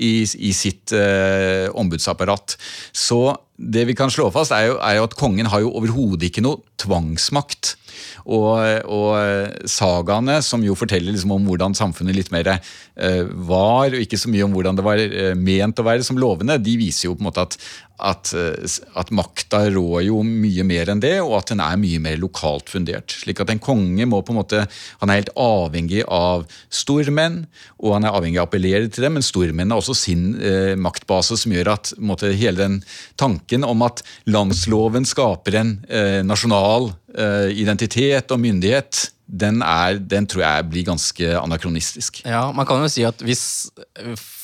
i, 0.02 0.22
i 0.24 0.52
sitt 0.56 0.92
eh, 0.96 1.68
ombudsapparat. 1.78 2.56
Så 2.92 3.20
det 3.62 3.86
vi 3.88 3.96
kan 3.98 4.10
slå 4.10 4.28
fast, 4.34 4.54
er 4.54 4.72
jo, 4.72 4.80
er 4.82 4.98
jo 4.98 5.06
at 5.06 5.16
kongen 5.18 5.48
har 5.52 5.62
jo 5.62 5.72
overhodet 5.78 6.28
ikke 6.30 6.44
noe 6.44 6.62
tvangsmakt. 6.82 7.76
Og, 8.22 8.58
og 8.88 9.68
sagaene, 9.68 10.38
som 10.44 10.62
jo 10.64 10.76
forteller 10.78 11.12
liksom 11.12 11.34
om 11.34 11.46
hvordan 11.48 11.76
samfunnet 11.76 12.16
litt 12.16 12.32
mer 12.34 12.54
eh, 12.54 13.22
var, 13.48 13.92
og 13.92 14.02
ikke 14.02 14.18
så 14.20 14.30
mye 14.32 14.46
om 14.46 14.54
hvordan 14.54 14.78
det 14.78 14.86
var 14.86 15.02
eh, 15.02 15.32
ment 15.38 15.80
å 15.82 15.86
være 15.86 16.06
som 16.06 16.20
lovende, 16.20 16.60
de 16.62 16.76
viser 16.80 17.08
jo 17.08 17.16
på 17.16 17.24
en 17.24 17.28
måte 17.28 17.44
at, 17.44 17.58
at, 18.02 18.32
eh, 18.38 18.76
at 18.98 19.12
makta 19.14 19.64
rår 19.74 20.06
jo 20.08 20.22
mye 20.26 20.64
mer 20.66 20.92
enn 20.92 21.02
det, 21.02 21.16
og 21.22 21.36
at 21.40 21.52
den 21.52 21.62
er 21.64 21.78
mye 21.80 22.00
mer 22.02 22.18
lokalt 22.22 22.72
fundert. 22.72 23.14
Slik 23.22 23.42
at 23.42 23.52
en 23.52 23.62
konge 23.62 24.06
må 24.08 24.22
på 24.22 24.34
en 24.34 24.40
måte, 24.40 24.64
han 25.02 25.12
er 25.12 25.22
helt 25.22 25.34
avhengig 25.38 26.04
av 26.08 26.46
stormenn, 26.72 27.42
og 27.82 27.96
han 27.98 28.06
er 28.08 28.16
avhengig 28.16 28.40
av 28.40 28.46
å 28.46 28.50
appellere 28.50 28.90
til 28.90 29.06
dem, 29.06 29.18
men 29.18 29.26
stormennene 29.26 29.76
har 29.76 29.82
også 29.82 29.98
sin 29.98 30.32
eh, 30.40 30.74
maktbase, 30.78 31.38
som 31.40 31.54
gjør 31.54 31.74
at 31.76 31.94
måte, 31.98 32.32
hele 32.38 32.62
den 32.62 32.80
tanken 33.20 33.51
om 33.60 33.84
at 33.84 34.00
landsloven 34.24 35.04
skaper 35.08 35.58
en 35.60 35.74
eh, 35.88 36.20
nasjonal 36.24 36.88
eh, 37.12 37.52
identitet 37.60 38.32
og 38.32 38.40
myndighet, 38.40 39.10
den, 39.26 39.60
er, 39.64 40.00
den 40.00 40.26
tror 40.28 40.44
jeg 40.44 40.68
blir 40.72 40.88
ganske 40.88 41.36
anakronistisk. 41.40 42.22
Ja, 42.24 42.48
man 42.56 42.68
kan 42.68 42.80
jo 42.84 42.90
si 42.92 43.04
at 43.08 43.20
hvis 43.24 43.44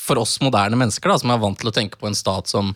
for 0.09 0.21
oss 0.23 0.39
moderne 0.45 0.79
mennesker 0.81 1.13
da, 1.13 1.19
som 1.21 1.33
er 1.35 1.41
vant 1.43 1.59
til 1.61 1.71
å 1.71 1.75
tenke 1.75 2.01
på 2.01 2.09
en 2.09 2.19
stat 2.19 2.51
som 2.51 2.75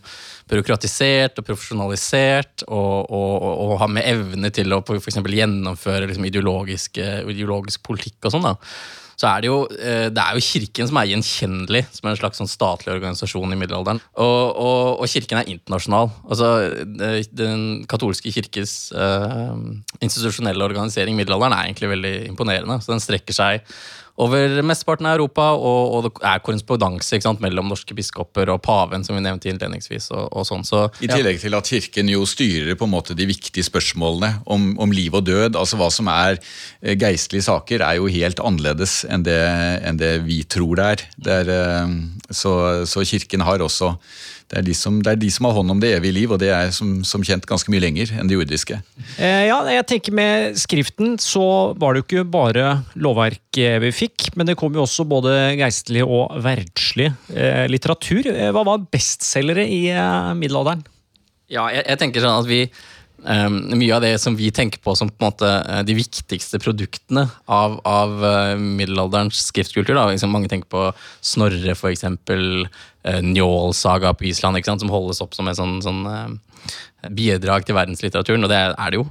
byråkratisert 0.51 1.39
og 1.39 1.47
profesjonalisert, 1.47 2.65
og, 2.67 3.09
og, 3.09 3.37
og, 3.51 3.77
har 3.81 3.91
med 3.91 4.07
evne 4.09 4.51
til 4.53 4.75
å 4.75 4.83
eksempel 4.83 5.39
gjennomføre 5.39 6.09
liksom, 6.09 6.27
ideologisk, 6.29 6.99
ideologisk 6.99 7.83
politikk 7.85 8.29
og 8.29 8.35
sånn, 8.35 8.51
da, 8.51 8.57
så 9.19 9.29
er 9.29 9.43
det 9.43 9.49
jo 9.49 9.57
eh, 9.77 10.07
det 10.13 10.21
er 10.21 10.35
jo 10.35 10.43
kirken 10.43 10.89
som 10.89 10.99
er 10.99 11.09
gjenkjennelig 11.11 11.83
som 11.93 12.07
er 12.07 12.15
en 12.15 12.19
slags 12.19 12.41
sånn 12.41 12.49
statlig 12.49 12.93
organisasjon 12.95 13.53
i 13.53 13.59
middelalderen. 13.59 14.01
Og, 14.19 14.41
og, 14.51 15.03
og 15.03 15.11
kirken 15.11 15.39
er 15.39 15.51
internasjonal. 15.53 16.09
Altså, 16.27 16.49
Den 17.31 17.83
katolske 17.89 18.33
kirkes 18.33 18.91
uh, 18.97 19.53
institusjonelle 20.03 20.65
organisering 20.65 21.15
i 21.15 21.21
middelalderen 21.21 21.55
er 21.55 21.69
egentlig 21.69 21.93
veldig 21.93 22.15
imponerende. 22.31 22.79
Så 22.83 22.93
den 22.93 23.03
strekker 23.03 23.37
seg 23.37 23.67
over 24.21 24.61
mesteparten 24.61 25.07
av 25.09 25.15
Europa, 25.17 25.47
og, 25.57 25.93
og 25.95 26.03
det 26.05 26.11
er 26.29 26.41
korrespondanse 26.45 27.17
sant, 27.23 27.41
mellom 27.41 27.71
norske 27.71 27.95
biskoper 27.97 28.51
og 28.53 28.61
paven, 28.65 29.01
som 29.05 29.17
vi 29.17 29.23
nevnte 29.25 29.49
innledningsvis. 29.49 30.11
og, 30.13 30.27
og 30.29 30.45
sånn. 30.45 30.65
Så, 30.67 30.83
I 31.01 31.09
tillegg 31.09 31.39
til 31.41 31.57
at 31.57 31.69
kirken 31.69 32.11
jo 32.13 32.27
styrer 32.29 32.77
på 32.77 32.85
en 32.85 32.93
måte 32.93 33.17
de 33.17 33.25
viktige 33.29 33.65
spørsmålene 33.65 34.43
om, 34.45 34.73
om 34.81 34.93
liv 34.93 35.17
og 35.17 35.25
død. 35.25 35.57
altså 35.57 35.79
Hva 35.81 35.89
som 35.93 36.11
er 36.13 36.37
eh, 36.37 36.93
geistlige 36.93 37.47
saker, 37.47 37.81
er 37.81 37.97
jo 37.97 38.11
helt 38.11 38.43
annerledes 38.43 39.01
enn 39.09 39.25
det, 39.25 39.39
enn 39.81 39.97
det 40.01 40.13
vi 40.27 40.43
tror 40.45 40.77
det 40.77 40.91
er. 40.91 41.07
Det 41.17 41.39
er 41.41 41.53
eh, 41.57 41.97
så, 42.29 42.53
så 42.89 43.05
kirken 43.07 43.45
har 43.47 43.65
også 43.65 43.95
det 44.51 44.59
er, 44.59 44.65
de 44.67 44.73
som, 44.77 44.99
det 45.03 45.13
er 45.13 45.19
de 45.21 45.29
som 45.33 45.47
har 45.47 45.55
hånd 45.57 45.73
om 45.73 45.79
det 45.81 45.93
evige 45.95 46.15
liv, 46.17 46.33
og 46.33 46.39
det 46.41 46.51
er 46.53 46.71
som, 46.75 46.99
som 47.07 47.23
kjent 47.25 47.47
ganske 47.49 47.71
mye 47.73 47.81
lenger 47.83 48.11
enn 48.19 48.29
det 48.29 48.37
jordiske. 48.37 48.79
Eh, 49.17 49.45
ja, 49.49 49.57
jeg 49.73 49.85
tenker 49.89 50.15
Med 50.17 50.57
skriften 50.61 51.15
så 51.21 51.45
var 51.79 51.93
det 51.93 52.03
jo 52.03 52.07
ikke 52.07 52.25
bare 52.33 52.67
lovverk 52.99 53.59
eh, 53.61 53.79
vi 53.83 53.93
fikk, 53.95 54.31
men 54.37 54.49
det 54.49 54.57
kom 54.59 54.75
jo 54.75 54.83
også 54.85 55.07
både 55.09 55.33
geistlig 55.59 56.03
og 56.05 56.35
verdslig 56.43 57.09
eh, 57.33 57.65
litteratur. 57.71 58.29
Eh, 58.29 58.51
Hva 58.53 58.65
var 58.67 58.83
bestselgere 58.93 59.65
i 59.65 59.85
eh, 59.93 60.33
middelalderen? 60.37 60.83
Ja, 61.51 61.67
jeg, 61.73 61.87
jeg 61.89 62.01
tenker 62.01 62.23
sånn 62.23 62.43
at 62.43 62.49
vi 62.49 62.65
ehm, 63.29 63.59
Mye 63.79 63.95
av 63.95 64.03
det 64.03 64.13
som 64.21 64.35
vi 64.37 64.49
tenker 64.53 64.81
på 64.83 64.95
som 64.97 65.11
på 65.11 65.25
måte 65.25 65.49
eh, 65.49 65.83
de 65.87 65.95
viktigste 65.97 66.59
produktene 66.63 67.27
av, 67.45 67.79
av 67.87 68.25
eh, 68.25 68.55
middelalderens 68.57 69.45
skriftkultur 69.49 69.95
liksom 69.97 70.33
Mange 70.33 70.51
tenker 70.51 70.69
på 70.69 70.89
Snorre, 71.21 71.77
for 71.79 71.93
eksempel. 71.93 72.67
Uh, 73.03 73.19
Njål-saga 73.19 74.13
på 74.15 74.29
Island, 74.29 74.63
som 74.63 74.87
holdes 74.87 75.19
opp 75.19 75.33
som 75.35 75.49
en 75.51 75.57
sånn, 75.57 75.73
sånn 75.83 76.05
uh, 76.07 77.09
bidrag 77.11 77.65
til 77.67 77.75
verdenslitteraturen, 77.75 78.45
og 78.47 78.51
det 78.53 78.61
er 78.61 78.93
det 78.93 79.01
jo. 79.01 79.03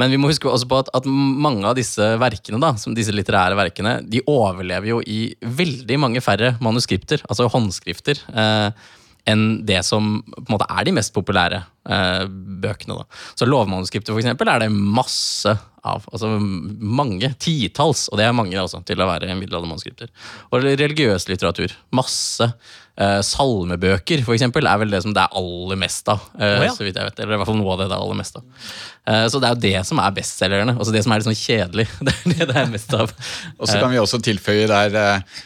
Men 0.00 0.10
vi 0.10 0.18
må 0.18 0.30
huske 0.30 0.50
også 0.50 0.68
på 0.70 0.80
at, 0.82 0.90
at 0.96 1.06
mange 1.06 1.66
av 1.68 1.76
disse 1.78 2.02
verkene, 2.20 2.58
da, 2.62 2.72
som 2.80 2.96
disse 2.96 3.14
litterære 3.14 3.58
verkene, 3.58 3.98
de 4.10 4.22
overlever 4.30 4.90
jo 4.90 5.00
i 5.06 5.20
veldig 5.44 5.98
mange 6.02 6.22
færre 6.24 6.54
manuskripter, 6.64 7.22
altså 7.28 7.46
håndskrifter. 7.52 8.24
eh, 8.34 8.90
enn 9.28 9.44
det 9.66 9.80
som 9.86 10.18
på 10.22 10.44
en 10.44 10.54
måte 10.56 10.68
er 10.68 10.84
de 10.86 10.92
mest 10.96 11.14
populære 11.16 11.62
eh, 11.88 12.24
bøkene. 12.64 12.98
Da. 13.00 13.22
Så 13.38 13.48
lovmanuskriptet 13.48 14.12
for 14.12 14.20
eksempel, 14.20 14.50
er 14.52 14.64
det 14.64 14.70
masse 14.72 15.54
av. 15.84 16.04
Altså 16.12 16.34
mange, 16.40 17.30
titalls, 17.40 18.06
og 18.10 18.20
det 18.20 18.26
er 18.26 18.36
mange 18.36 18.56
også, 18.60 18.82
til 18.88 19.00
å 19.00 19.08
være 19.08 19.32
middelaldermanuskripter. 19.38 20.12
Og 20.50 20.64
religiøs 20.64 21.28
litteratur. 21.30 21.72
Masse. 21.96 22.50
Eh, 22.94 23.20
salmebøker, 23.26 24.20
for 24.22 24.36
eksempel, 24.36 24.68
er 24.70 24.78
vel 24.78 24.92
det 24.92 25.00
som 25.02 25.14
det 25.16 25.24
er 25.24 25.40
aller 25.40 25.80
mest 25.80 26.08
av. 26.12 26.28
Eh, 26.38 26.60
oh, 26.60 26.66
ja. 26.68 26.74
så 26.76 26.86
vidt 26.86 27.00
jeg 27.00 27.08
vet, 27.08 27.24
Eller 27.24 27.34
i 27.34 27.40
hvert 27.40 27.50
fall 27.50 27.58
noe 27.58 27.72
av 27.74 27.80
det 27.82 27.88
det 27.90 27.96
er 27.96 28.04
aller 28.04 28.20
mest 28.20 28.38
av. 28.38 28.68
Eh, 29.08 29.24
så 29.32 29.40
det 29.40 29.48
er 29.48 29.56
jo 29.56 29.64
det 29.64 29.88
som 29.88 30.04
er 30.04 30.14
bestselgerne. 30.20 30.76
Altså 30.76 30.94
det 30.94 31.02
som 31.06 31.14
er 31.14 31.20
litt 31.20 31.30
sånn 31.30 31.40
kjedelig. 31.40 31.88
Det 32.04 32.14
er 32.14 32.38
det 32.44 32.52
det 32.52 32.60
er 32.60 32.70
mest 32.70 32.94
av. 32.96 33.10
Og 33.58 33.66
så 33.68 33.80
kan 33.80 33.92
vi 33.92 34.00
også 34.00 34.20
tilføye 34.24 34.68
der 34.70 35.00
eh, 35.00 35.42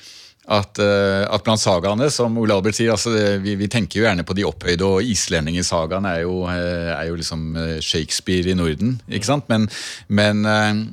at, 0.48 0.80
eh, 0.80 1.24
at 1.28 1.44
blant 1.44 1.60
sagaene, 1.60 2.08
som 2.12 2.36
Ole 2.40 2.56
Albert 2.56 2.78
sier, 2.78 2.94
altså 2.94 3.12
vi, 3.42 3.52
vi 3.60 3.68
tenker 3.70 4.00
jo 4.00 4.06
gjerne 4.06 4.24
på 4.26 4.36
de 4.36 4.46
opphøyde, 4.48 4.86
og 4.86 5.04
islendingesagaen 5.04 6.08
er, 6.08 6.22
jo, 6.24 6.40
eh, 6.48 6.92
er 6.94 7.10
jo 7.10 7.18
liksom 7.20 7.44
eh, 7.60 7.74
Shakespeare 7.84 8.48
i 8.48 8.56
Norden. 8.56 8.96
ikke 9.12 9.28
sant? 9.28 9.48
Men, 9.52 9.68
men 10.08 10.40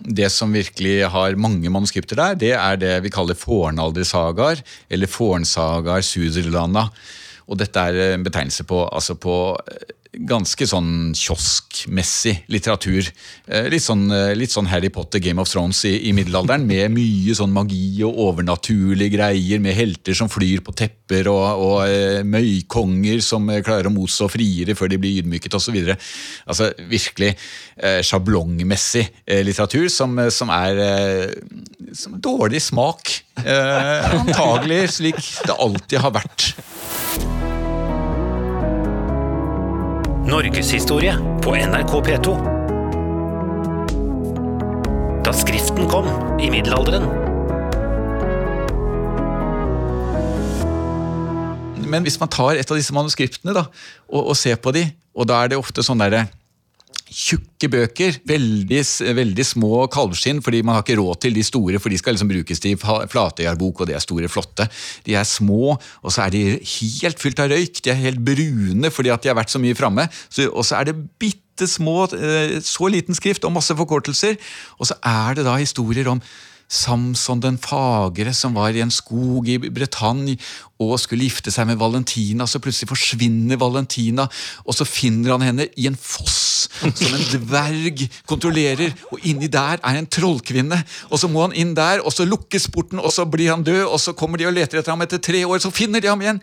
det 0.03 0.27
som 0.33 0.51
virkelig 0.55 0.97
har 1.13 1.39
mange 1.39 1.71
manuskripter 1.71 2.19
der, 2.19 2.39
det 2.39 2.53
er 2.57 2.81
det 2.81 2.95
vi 3.05 3.13
kaller 3.13 3.39
fornaldersagaer, 3.39 4.63
eller 4.91 5.11
fornsagaer 5.11 6.03
Suderlanda. 6.03 6.89
Og 7.45 7.59
dette 7.61 7.79
er 7.79 8.15
en 8.15 8.25
betegnelse 8.25 8.65
på, 8.67 8.83
altså 8.89 9.15
på 9.15 9.37
ganske 10.29 10.67
sånn 10.69 11.13
kioskmessig 11.17 12.45
litteratur. 12.51 13.07
Eh, 13.47 13.67
litt 13.71 13.83
sånn, 13.83 14.05
eh, 14.13 14.33
litt 14.37 14.53
sånn 14.53 14.69
Harry 14.71 14.89
Potter, 14.93 15.19
Game 15.19 15.41
of 15.41 15.49
Thrones 15.51 15.83
i, 15.85 15.95
i 16.09 16.13
middelalderen, 16.15 16.65
med 16.67 16.93
mye 16.93 17.35
sånn 17.37 17.53
magi 17.53 18.03
og 18.05 18.17
overnaturlige 18.29 19.17
greier, 19.17 19.61
med 19.63 19.75
helter 19.77 20.17
som 20.17 20.31
flyr 20.31 20.63
på 20.65 20.75
tepper, 20.77 21.29
og, 21.31 21.45
og 21.65 21.77
eh, 21.87 22.21
møykonger 22.23 23.21
som 23.25 23.49
klarer 23.65 23.89
å 23.89 23.95
motstå 23.95 24.29
friere 24.31 24.77
før 24.77 24.93
de 24.93 25.01
blir 25.01 25.21
ydmyket 25.21 25.57
osv. 25.59 25.77
Altså 26.45 26.71
virkelig 26.89 27.33
eh, 27.75 28.01
sjablongmessig 28.05 29.07
eh, 29.25 29.43
litteratur 29.45 29.89
som, 29.91 30.17
som 30.33 30.51
er 30.53 30.81
eh, 30.85 31.35
som 31.95 32.17
dårlig 32.21 32.61
smak. 32.61 33.11
Eh, 33.43 34.15
antagelig 34.19 34.95
slik 34.99 35.21
det 35.45 35.55
alltid 35.59 36.01
har 36.03 36.15
vært. 36.15 36.49
Norgeshistorie 40.25 41.13
på 41.43 41.51
NRK 41.53 41.91
P2. 42.07 42.31
Da 45.21 45.33
skriften 45.37 45.85
kom 45.85 46.07
i 46.41 46.47
middelalderen. 46.49 47.05
Men 51.85 52.01
hvis 52.07 52.17
man 52.17 52.31
tar 52.33 52.57
et 52.57 52.65
av 52.65 52.79
disse 52.79 52.95
manuskriptene 52.97 53.53
da, 53.53 53.67
og, 54.09 54.31
og 54.31 54.33
ser 54.39 54.57
på 54.57 54.73
de, 54.73 54.87
og 55.13 55.29
da 55.29 55.43
er 55.43 55.53
det 55.53 55.61
ofte 55.61 55.85
sånn 55.85 56.01
derre 56.01 56.25
Tjukke 57.15 57.69
bøker, 57.71 58.17
veldig, 58.27 58.81
veldig 59.15 59.43
små 59.47 59.85
kalvskinn, 59.91 60.41
fordi 60.43 60.59
man 60.67 60.75
har 60.75 60.83
ikke 60.83 60.97
råd 60.99 61.21
til 61.23 61.37
de 61.37 61.45
store, 61.47 61.79
for 61.79 61.93
de 61.93 61.99
skal 62.01 62.17
liksom 62.17 62.31
brukes 62.31 62.59
til 62.59 62.75
flatøyarbok, 62.75 63.81
og 63.81 63.87
de 63.87 63.95
er 63.95 64.03
store, 64.03 64.27
flotte. 64.31 64.67
De 65.05 65.15
er 65.15 65.23
små, 65.27 65.77
og 65.77 66.11
så 66.11 66.25
er 66.25 66.35
de 66.35 66.41
helt 66.59 67.23
fylt 67.23 67.39
av 67.39 67.53
røyk. 67.53 67.79
De 67.85 67.93
er 67.93 68.01
helt 68.01 68.19
brune 68.19 68.91
fordi 68.91 69.13
at 69.13 69.23
de 69.23 69.31
har 69.31 69.39
vært 69.39 69.53
så 69.53 69.61
mye 69.63 69.77
framme. 69.77 70.09
Og 70.49 70.67
så 70.67 70.81
er 70.81 70.89
det 70.89 70.97
bitte 71.21 71.69
små, 71.71 72.03
eh, 72.19 72.57
så 72.59 72.91
liten 72.91 73.15
skrift 73.15 73.47
og 73.47 73.55
masse 73.55 73.71
forkortelser. 73.79 74.35
Og 74.75 74.91
så 74.91 74.99
er 74.99 75.39
det 75.39 75.47
da 75.47 75.55
historier 75.61 76.11
om 76.11 76.19
Samson 76.67 77.41
den 77.43 77.57
fagre 77.61 78.33
som 78.33 78.55
var 78.57 78.73
i 78.73 78.81
en 78.81 78.93
skog 78.93 79.47
i 79.49 79.59
Bretagne 79.61 80.35
og 80.81 80.97
skulle 80.99 81.27
gifte 81.27 81.53
seg 81.53 81.69
med 81.69 81.79
Valentina, 81.79 82.47
så 82.47 82.59
plutselig 82.63 82.89
forsvinner 82.91 83.59
Valentina, 83.59 84.27
og 84.65 84.75
så 84.75 84.87
finner 84.87 85.35
han 85.35 85.45
henne 85.45 85.69
i 85.79 85.87
en 85.87 85.95
foss 85.95 86.67
som 86.75 87.13
en 87.15 87.25
dverg 87.31 88.03
kontrollerer, 88.27 88.91
og 89.13 89.23
inni 89.27 89.47
der 89.51 89.79
er 89.79 89.99
en 89.99 90.09
trollkvinne, 90.11 90.81
og 91.09 91.21
så 91.21 91.29
må 91.31 91.45
han 91.45 91.55
inn 91.55 91.73
der, 91.77 92.03
og 92.03 92.13
så 92.13 92.27
lukkes 92.27 92.67
porten, 92.73 92.99
og 92.99 93.13
så 93.15 93.27
blir 93.29 93.53
han 93.53 93.63
død, 93.65 93.85
og 93.85 93.99
så 94.01 94.15
kommer 94.17 94.41
de 94.41 94.49
og 94.49 94.55
leter 94.55 94.81
etter 94.81 94.93
ham 94.93 95.05
etter 95.05 95.21
tre 95.23 95.45
år, 95.47 95.61
så 95.63 95.71
finner 95.73 96.03
de 96.03 96.11
ham 96.11 96.23
igjen. 96.23 96.41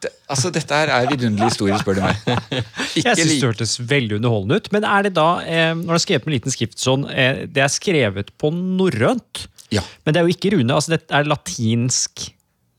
Det, 0.00 0.12
altså, 0.32 0.52
dette 0.54 0.78
her 0.78 0.92
er 0.92 1.08
vidunderlig 1.10 1.52
historie, 1.52 1.76
spør 1.80 1.98
du 1.98 2.04
meg. 2.04 2.20
Ikke 2.96 3.10
Jeg 3.10 3.18
synes 3.20 3.34
det 3.34 3.48
hørtes 3.48 3.74
veldig 3.80 4.18
underholdende 4.20 4.60
ut. 4.60 4.70
Men 4.74 4.86
er 4.88 5.06
det 5.06 5.14
da, 5.16 5.28
eh, 5.44 5.72
når 5.76 5.90
det 5.90 6.00
er 6.00 6.06
skrevet 6.06 6.28
med 6.28 6.36
liten 6.38 6.54
skrift 6.54 6.80
sånn, 6.80 7.06
eh, 7.12 7.44
det 7.50 7.64
er 7.64 7.72
skrevet 7.72 8.32
på 8.40 8.52
norrønt? 8.54 9.46
Ja. 9.72 9.84
Men 10.04 10.14
det 10.14 10.20
er 10.20 10.28
jo 10.28 10.36
ikke 10.36 10.54
rune, 10.56 10.76
altså 10.76 10.94
det 10.94 11.02
er 11.08 11.28
latinsk 11.28 12.28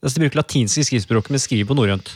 altså 0.06 0.20
De 0.20 0.26
bruker 0.26 0.40
latinske 0.40 0.86
skriftspråk, 0.86 1.32
men 1.34 1.42
skriver 1.42 1.68
på 1.72 1.78
norrønt. 1.78 2.12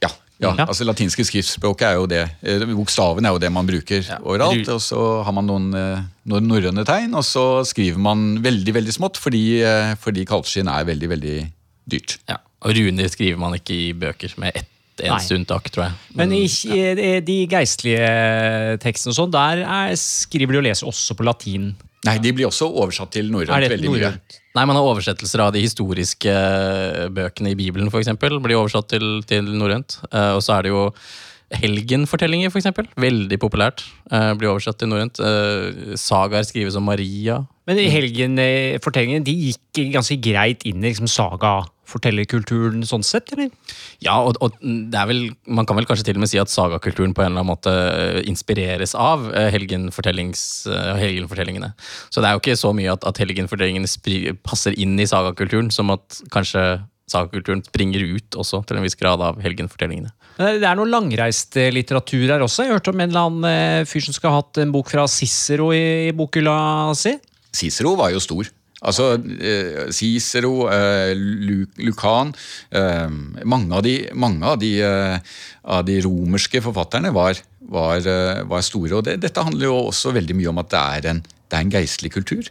Ja, 0.00 0.10
ja, 0.40 0.54
Ja. 0.56 0.66
altså 0.66 0.84
latinske 0.84 1.24
skriftspråket 1.24 1.86
er 1.88 1.94
jo 1.98 2.06
det. 2.08 2.22
Eh, 2.42 2.64
Bokstaven 2.76 3.26
er 3.26 3.34
jo 3.34 3.40
det 3.40 3.50
man 3.52 3.66
bruker 3.68 4.04
overalt. 4.20 4.68
Og 4.68 4.80
så 4.80 5.00
har 5.24 5.32
man 5.32 5.46
noen, 5.48 5.74
eh, 5.74 6.02
noen 6.28 6.48
norrøne 6.48 6.84
tegn, 6.84 7.14
og 7.14 7.24
så 7.24 7.64
skriver 7.64 7.98
man 7.98 8.42
veldig 8.42 8.72
veldig 8.72 8.94
smått 8.96 9.20
fordi, 9.20 9.62
eh, 9.64 9.94
fordi 9.96 10.24
kalvskinn 10.28 10.68
er 10.68 10.84
veldig 10.84 11.08
veldig 11.08 11.38
dyrt. 11.88 12.18
Ja. 12.28 12.36
Og 12.62 12.76
runer 12.76 13.08
skriver 13.08 13.38
man 13.38 13.56
ikke 13.56 13.72
i 13.74 13.92
bøker, 13.92 14.36
med 14.38 14.52
ett 14.54 14.66
eneste 15.00 15.36
unntak, 15.36 15.70
tror 15.72 15.88
jeg. 15.88 15.92
Men 16.14 16.32
i 16.32 16.44
ja. 16.44 17.20
de 17.24 17.46
geistlige 17.48 18.78
tekstene 18.80 19.14
og 19.14 19.16
sånn, 19.16 19.32
der 19.32 19.64
er, 19.64 19.94
skriver 19.96 20.52
de 20.52 20.60
og 20.60 20.64
leser 20.68 20.86
også 20.86 21.16
på 21.16 21.24
latin. 21.24 21.74
Nei, 22.08 22.16
de 22.22 22.32
blir 22.32 22.48
også 22.48 22.68
oversatt 22.70 23.12
til 23.12 23.28
norrønt 23.32 23.70
veldig 23.74 23.90
mye. 23.92 24.12
Nei, 24.56 24.62
man 24.66 24.76
har 24.78 24.86
oversettelser 24.88 25.42
av 25.44 25.52
de 25.54 25.60
historiske 25.62 26.32
eh, 26.32 27.08
bøkene 27.12 27.52
i 27.52 27.58
Bibelen, 27.58 27.90
for 27.92 28.00
eksempel, 28.00 28.38
blir 28.42 28.58
oversatt 28.58 28.88
til, 28.90 29.20
til 29.28 29.50
norrønt. 29.60 30.00
Uh, 30.08 30.32
og 30.38 30.40
så 30.42 30.56
er 30.56 30.66
det 30.66 30.72
jo 30.72 30.86
helgenfortellinger, 31.60 32.50
for 32.50 32.62
eksempel. 32.62 32.88
Veldig 33.00 33.38
populært. 33.42 33.84
Uh, 34.10 34.32
blir 34.38 34.50
oversatt 34.50 34.80
til 34.80 34.90
norrønt. 34.90 35.20
Uh, 35.20 35.94
sagaer 36.00 36.48
skrives 36.48 36.78
om 36.80 36.88
Maria. 36.88 37.42
Men 37.70 37.78
helgenfortellingene 37.94 39.22
de 39.22 39.34
gikk 39.46 39.78
ganske 39.94 40.16
greit 40.18 40.64
inn 40.66 40.82
i 40.82 40.90
liksom, 40.90 41.06
sagafortellerkulturen 41.10 42.82
sånn 42.88 43.04
sett, 43.06 43.30
eller? 43.36 43.52
Ja, 44.02 44.16
og, 44.18 44.40
og 44.42 44.56
det 44.60 44.98
er 44.98 45.06
vel, 45.06 45.20
man 45.46 45.68
kan 45.68 45.78
vel 45.78 45.86
kanskje 45.86 46.08
til 46.08 46.18
og 46.18 46.24
med 46.24 46.32
si 46.32 46.40
at 46.42 46.50
sagakulturen 46.50 47.14
på 47.14 47.22
en 47.22 47.30
eller 47.30 47.44
annen 47.44 47.52
måte 47.52 47.70
eh, 47.70 48.20
inspireres 48.30 48.96
av 48.98 49.28
eh, 49.30 49.46
eh, 49.46 49.52
helgenfortellingene. 49.54 51.70
Så 52.10 52.18
det 52.18 52.30
er 52.30 52.34
jo 52.34 52.42
ikke 52.42 52.58
så 52.58 52.74
mye 52.74 52.96
at, 52.96 53.06
at 53.06 53.22
helgenfortellingene 53.22 54.34
passer 54.42 54.74
inn 54.74 54.98
i 54.98 55.06
sagakulturen, 55.08 55.70
som 55.74 55.94
at 55.94 56.24
kanskje 56.34 56.80
sagakulturen 57.10 57.62
springer 57.66 58.04
ut 58.16 58.38
også 58.38 58.62
til 58.66 58.78
en 58.78 58.86
viss 58.86 58.98
grad 58.98 59.22
av 59.24 59.40
helgenfortellingene. 59.42 60.12
Det 60.40 60.64
er 60.64 60.78
noe 60.78 60.88
langreist 60.88 61.58
eh, 61.60 61.72
litteratur 61.74 62.30
her 62.30 62.44
også. 62.44 62.64
Jeg 62.64 62.76
hørte 62.76 62.94
om 62.94 63.02
en 63.02 63.10
eller 63.10 63.28
annen 63.28 63.48
eh, 63.50 63.88
fyr 63.88 64.06
som 64.06 64.16
skal 64.16 64.32
ha 64.32 64.40
hatt 64.40 64.62
en 64.62 64.72
bok 64.74 64.90
fra 64.92 65.06
Cicero 65.10 65.70
i, 65.76 66.08
i 66.08 66.14
bokhylla 66.16 66.54
si. 66.98 67.16
Cicero 67.52 67.96
var 67.98 68.14
jo 68.14 68.22
stor. 68.22 68.50
Altså 68.80 69.12
eh, 69.20 69.90
Cicero, 69.92 70.64
eh, 70.72 71.12
Lucan 71.84 72.32
eh, 72.72 73.08
Mange 73.44 73.76
av 73.76 73.84
de, 73.84 73.96
mange 74.16 74.46
av 74.46 74.56
de, 74.60 74.72
av 74.80 75.84
de 75.84 75.98
romerske 76.06 76.62
forfatterne 76.64 77.12
var, 77.12 77.42
var, 77.60 78.08
var 78.48 78.64
store. 78.64 78.96
Og 78.96 79.04
det, 79.08 79.18
dette 79.24 79.44
handler 79.44 79.68
jo 79.68 79.76
også 79.90 80.14
veldig 80.16 80.38
mye 80.38 80.52
om 80.52 80.62
at 80.64 80.72
det 80.72 80.80
er 80.80 81.12
en, 81.12 81.22
det 81.22 81.58
er 81.58 81.66
en 81.66 81.76
geistlig 81.76 82.14
kultur. 82.16 82.50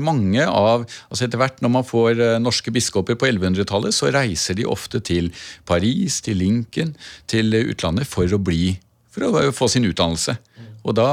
Mange 0.00 0.42
av, 0.48 0.82
altså 1.12 1.26
Etter 1.26 1.38
hvert 1.38 1.60
når 1.62 1.70
man 1.70 1.84
får 1.86 2.18
norske 2.42 2.72
biskoper 2.74 3.14
på 3.20 3.28
1100-tallet, 3.28 3.94
så 3.94 4.10
reiser 4.10 4.56
de 4.58 4.66
ofte 4.66 4.98
til 5.04 5.28
Paris, 5.68 6.18
til 6.24 6.40
Lincoln, 6.42 6.96
til 7.30 7.54
utlandet 7.60 8.08
for 8.10 8.26
å 8.32 8.40
bli 8.42 8.72
for 9.12 9.28
å 9.28 9.52
få 9.54 9.68
sin 9.70 9.86
utdannelse. 9.86 10.34
Og 10.82 10.96
da, 10.98 11.08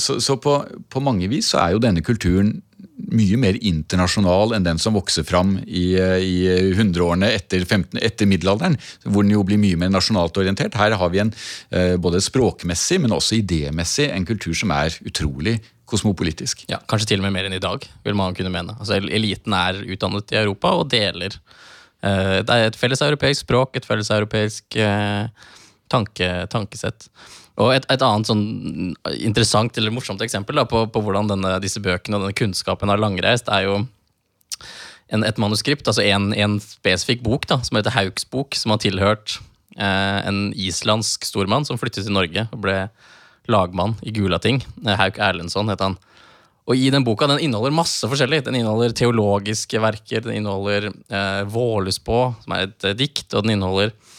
så 0.00 0.18
så 0.22 0.38
på, 0.40 0.56
på 0.88 1.02
mange 1.04 1.28
vis 1.28 1.52
så 1.52 1.60
er 1.60 1.74
jo 1.74 1.82
denne 1.82 2.04
kulturen 2.04 2.60
mye 3.12 3.38
mer 3.40 3.56
internasjonal 3.64 4.54
enn 4.56 4.66
den 4.66 4.80
som 4.80 4.94
vokser 4.96 5.24
fram 5.26 5.56
i, 5.66 5.84
i 5.96 6.72
hundreårene 6.76 7.30
etter, 7.34 7.64
15 7.64 8.00
etter 8.02 8.28
middelalderen, 8.30 8.76
hvor 9.04 9.26
den 9.26 9.34
jo 9.34 9.44
blir 9.46 9.60
mye 9.60 9.78
mer 9.80 9.92
nasjonalt 9.92 10.38
orientert. 10.40 10.76
Her 10.78 10.96
har 11.00 11.12
vi 11.12 11.22
en 11.22 11.32
eh, 11.74 11.96
både 12.00 12.22
språkmessig, 12.24 13.00
men 13.02 13.14
også 13.16 13.40
idémessig 13.40 14.08
en 14.12 14.26
kultur 14.28 14.54
som 14.58 14.72
er 14.76 14.96
utrolig 15.08 15.58
kosmopolitisk. 15.88 16.64
Ja, 16.72 16.80
Kanskje 16.88 17.12
til 17.12 17.22
og 17.22 17.26
med 17.26 17.36
mer 17.36 17.48
enn 17.48 17.58
i 17.58 17.62
dag, 17.62 17.84
vil 18.04 18.16
man 18.18 18.36
kunne 18.36 18.52
mene. 18.54 18.76
Altså, 18.78 19.00
eliten 19.02 19.56
er 19.56 19.82
utdannet 19.82 20.32
i 20.32 20.40
Europa 20.44 20.76
og 20.78 20.88
deler. 20.92 21.36
eh, 22.02 22.38
det 22.40 22.54
er 22.54 22.70
et 22.70 22.78
felles 22.78 23.02
europeisk 23.04 23.46
språk, 23.46 23.76
et 23.76 23.88
felles 23.88 24.12
europeisk 24.14 24.78
eh, 24.80 25.26
tanke, 25.92 26.28
tankesett. 26.52 27.08
Og 27.60 27.74
et, 27.74 27.86
et 27.92 28.02
annet 28.04 28.28
sånn 28.28 28.44
interessant 29.20 29.76
eller 29.76 29.92
morsomt 29.92 30.22
eksempel 30.24 30.56
da, 30.56 30.64
på, 30.68 30.86
på 30.88 31.02
hvordan 31.04 31.28
denne, 31.28 31.56
disse 31.62 31.82
bøkene 31.84 32.16
og 32.16 32.24
denne 32.24 32.38
kunnskapen 32.38 32.92
har 32.92 33.00
langreist, 33.00 33.50
er 33.52 33.66
jo 33.68 33.80
en, 35.12 35.24
et 35.28 35.40
manuskript, 35.40 35.88
altså 35.88 36.04
en, 36.06 36.30
en 36.32 36.58
spesifikk 36.64 37.24
bok 37.26 37.44
da, 37.50 37.60
som 37.66 37.76
heter 37.76 37.94
Hauks 37.94 38.24
bok, 38.32 38.56
som 38.56 38.72
har 38.72 38.80
tilhørt 38.82 39.36
eh, 39.76 40.20
en 40.24 40.46
islandsk 40.56 41.28
stormann 41.28 41.68
som 41.68 41.80
flyttet 41.80 42.08
til 42.08 42.16
Norge 42.16 42.46
og 42.48 42.64
ble 42.64 42.78
lagmann 43.52 43.98
i 44.00 44.14
Gulating. 44.16 44.62
Eh, 44.86 44.96
Hauk 44.96 45.20
Erlendsson 45.20 45.68
het 45.72 45.84
han. 45.84 45.98
Og 46.70 46.78
i 46.78 46.88
den 46.94 47.04
boka, 47.04 47.26
den 47.26 47.42
inneholder 47.42 47.74
masse 47.74 48.06
forskjellig. 48.08 48.44
Den 48.46 48.60
inneholder 48.60 48.94
teologiske 48.96 49.80
verker, 49.82 50.22
den 50.22 50.38
inneholder 50.38 50.88
eh, 50.88 51.42
Vålespå, 51.50 52.20
som 52.44 52.56
er 52.56 52.68
et 52.68 52.92
dikt, 52.96 53.26
og 53.34 53.42
den 53.44 53.56
inneholder 53.56 53.90
eh, 53.90 54.11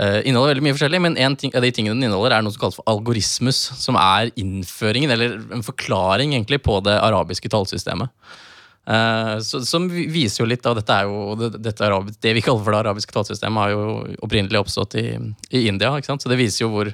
inneholder 0.00 0.54
veldig 0.54 0.64
mye 0.64 0.76
forskjellig, 0.76 1.00
men 1.04 1.18
en 1.20 1.34
ting, 1.36 1.50
av 1.52 1.64
de 1.64 1.72
tingene 1.74 1.98
den 1.98 2.06
inneholder, 2.08 2.38
er 2.38 2.44
noe 2.44 2.54
som 2.54 2.62
kalles 2.62 2.78
for 2.78 2.88
algorismus, 2.88 3.58
som 3.76 3.98
er 4.00 4.30
innføringen, 4.40 5.12
eller 5.12 5.34
en 5.52 5.66
forklaring 5.66 6.32
egentlig, 6.32 6.62
på 6.64 6.78
det 6.86 6.94
arabiske 6.96 7.50
tallsystemet. 7.52 8.08
Uh, 8.82 9.38
som 9.38 9.84
viser 9.86 10.42
jo 10.42 10.48
litt 10.50 10.64
av 10.66 10.74
dette 10.74 10.90
er 10.90 11.06
jo 11.06 11.36
det, 11.38 11.52
dette 11.62 11.84
arabi- 11.86 12.16
det 12.18 12.32
vi 12.34 12.40
kaller 12.42 12.64
for 12.64 12.74
det 12.74 12.80
arabiske 12.80 13.14
tallsystemet, 13.14 13.60
har 13.62 13.74
jo 13.74 14.16
opprinnelig 14.26 14.58
oppstått 14.58 14.96
i, 14.98 15.04
i 15.54 15.66
India. 15.70 15.92
Så 16.02 16.32
det 16.32 16.40
viser 16.40 16.64
jo 16.64 16.72
hvor, 16.72 16.90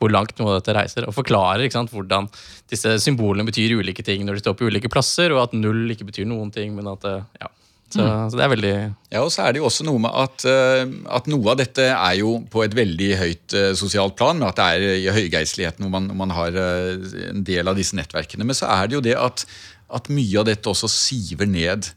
hvor 0.00 0.14
langt 0.14 0.38
noe 0.38 0.54
av 0.54 0.62
dette 0.62 0.78
reiser. 0.78 1.08
Og 1.10 1.18
forklarer 1.18 1.68
hvordan 1.68 2.30
disse 2.72 2.94
symbolene 3.04 3.44
betyr 3.44 3.76
ulike 3.76 4.06
ting 4.06 4.24
når 4.24 4.38
de 4.38 4.46
står 4.46 4.56
på 4.56 4.70
ulike 4.70 4.92
plasser, 4.92 5.34
og 5.34 5.44
at 5.44 5.58
null 5.58 5.90
ikke 5.92 6.08
betyr 6.08 6.30
noen 6.30 6.54
ting. 6.54 6.72
men 6.78 6.88
at 6.94 7.04
det, 7.04 7.18
ja. 7.42 7.52
Så, 7.86 8.02
så 8.02 8.34
det 8.34 8.42
er 8.42 8.50
veldig 8.50 8.74
Ja, 9.12 9.20
og 9.22 9.28
så 9.30 9.44
er 9.44 9.54
det 9.54 9.60
jo 9.60 9.68
også 9.68 9.84
noe 9.86 10.00
med 10.02 10.10
at, 10.10 10.42
eh, 10.50 10.82
at 11.14 11.28
noe 11.30 11.52
av 11.52 11.60
dette 11.60 11.84
er 11.86 12.16
jo 12.18 12.32
på 12.50 12.64
et 12.64 12.74
veldig 12.74 13.10
høyt 13.20 13.54
eh, 13.54 13.68
sosialt 13.78 14.16
plan, 14.18 14.38
med 14.40 14.50
at 14.50 14.58
det 14.58 14.66
er 14.66 15.04
i 15.04 15.14
høygeistligheten 15.14 15.86
hvor 15.86 15.92
man, 15.94 16.08
hvor 16.10 16.18
man 16.24 16.34
har 16.34 16.58
eh, 16.58 17.06
en 17.30 17.44
del 17.46 17.70
av 17.70 17.78
disse 17.78 17.96
nettverkene. 17.98 18.46
Men 18.46 18.58
så 18.58 18.66
er 18.74 18.90
det 18.90 18.98
jo 18.98 19.04
det 19.06 19.14
at, 19.20 19.46
at 19.94 20.10
mye 20.10 20.42
av 20.42 20.48
dette 20.50 20.72
også 20.72 20.90
siver 20.90 21.46
ned. 21.46 21.92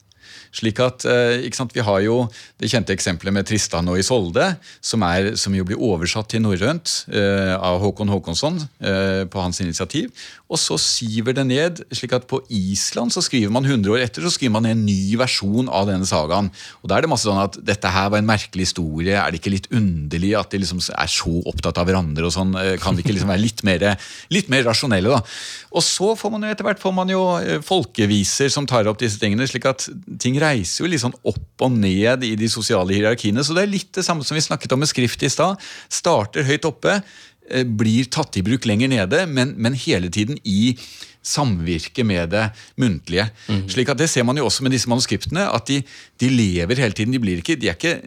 Slik 0.56 0.80
at, 0.82 1.06
ikke 1.46 1.58
sant, 1.58 1.76
Vi 1.78 1.84
har 1.86 2.00
jo 2.02 2.24
det 2.58 2.72
kjente 2.72 2.94
eksempelet 2.96 3.36
med 3.36 3.46
Tristan 3.46 3.90
og 3.92 4.00
Isolde, 4.02 4.48
som, 4.82 5.04
er, 5.06 5.36
som 5.38 5.54
jo 5.54 5.66
blir 5.68 5.78
oversatt 5.78 6.32
til 6.34 6.42
norrønt 6.42 7.04
eh, 7.14 7.54
av 7.54 7.78
Håkon 7.84 8.10
Håkonsson 8.10 8.58
eh, 8.82 9.26
på 9.30 9.44
hans 9.44 9.62
initiativ. 9.62 10.10
Og 10.50 10.58
så 10.58 10.80
siver 10.82 11.36
det 11.38 11.46
ned, 11.46 11.82
slik 11.94 12.16
at 12.18 12.26
på 12.30 12.40
Island 12.50 13.14
så 13.14 13.22
skriver 13.22 13.52
man 13.54 13.68
100 13.68 13.92
år 13.94 14.02
etter 14.02 14.26
så 14.26 14.32
skriver 14.34 14.56
man 14.56 14.66
en 14.66 14.82
ny 14.86 15.14
versjon 15.20 15.70
av 15.70 15.86
denne 15.90 16.08
sagaen. 16.10 16.50
Og 16.82 16.90
Da 16.90 16.98
er 16.98 17.06
det 17.06 17.12
masse 17.12 17.28
sånn 17.30 17.42
at 17.42 17.60
dette 17.62 17.92
her 17.94 18.10
var 18.10 18.18
en 18.18 18.30
merkelig 18.30 18.66
historie, 18.66 19.14
er 19.14 19.30
det 19.30 19.42
ikke 19.44 19.54
litt 19.54 19.70
underlig 19.70 20.34
at 20.40 20.50
de 20.50 20.62
liksom 20.64 20.82
er 20.90 21.12
så 21.14 21.36
opptatt 21.46 21.78
av 21.78 21.86
hverandre? 21.86 22.26
og 22.26 22.34
sånn, 22.34 22.56
eh, 22.58 22.78
Kan 22.82 22.96
de 22.96 23.04
ikke 23.04 23.14
liksom 23.14 23.30
være 23.30 23.46
litt 23.46 23.64
mer, 23.64 23.98
litt 24.34 24.50
mer 24.50 24.66
rasjonelle? 24.66 25.10
da? 25.10 25.22
Og 25.72 25.84
så 25.86 26.16
får 26.18 26.32
man 26.32 26.42
jo 26.42 26.50
etter 26.50 26.66
hvert 26.66 26.82
får 26.82 26.94
man 26.98 27.10
jo 27.14 27.22
eh, 27.38 27.62
folkeviser 27.62 28.50
som 28.50 28.66
tar 28.66 28.90
opp 28.90 28.98
disse 28.98 29.20
tingene, 29.22 29.46
slik 29.46 29.66
at 29.70 29.88
ting 30.18 30.40
reiser 30.42 30.84
jo 30.84 30.90
litt 30.90 31.04
sånn 31.04 31.18
opp 31.24 31.62
og 31.62 31.72
ned 31.78 32.24
i 32.24 32.34
de 32.40 32.50
sosiale 32.50 32.96
hierarkiene. 32.96 33.44
Så 33.46 33.54
det 33.54 33.68
er 33.68 33.74
litt 33.74 33.94
det 33.94 34.06
samme 34.08 34.26
som 34.26 34.34
vi 34.34 34.42
snakket 34.42 34.74
om 34.74 34.82
med 34.82 34.90
skrift 34.90 35.22
i 35.22 35.30
stad. 35.30 35.60
Starter 35.90 36.48
høyt 36.48 36.66
oppe, 36.66 37.04
blir 37.66 38.10
tatt 38.12 38.38
i 38.40 38.44
bruk 38.46 38.66
lenger 38.70 38.92
nede, 38.92 39.26
men, 39.28 39.56
men 39.58 39.78
hele 39.78 40.10
tiden 40.14 40.40
i 40.44 40.76
samvirke 41.26 42.06
med 42.08 42.32
det 42.32 42.46
muntlige. 42.80 43.28
Slik 43.70 43.92
at 43.92 44.00
Det 44.00 44.10
ser 44.10 44.24
man 44.24 44.38
jo 44.38 44.46
også 44.48 44.64
med 44.64 44.72
disse 44.72 44.90
manuskriptene, 44.90 45.50
at 45.52 45.68
de, 45.68 45.82
de 46.22 46.30
lever 46.30 46.80
hele 46.80 46.96
tiden. 46.96 47.14
De, 47.14 47.20
blir 47.20 47.42
ikke, 47.42 47.58
de 47.60 47.70
er 47.70 47.78
ikke 47.78 48.00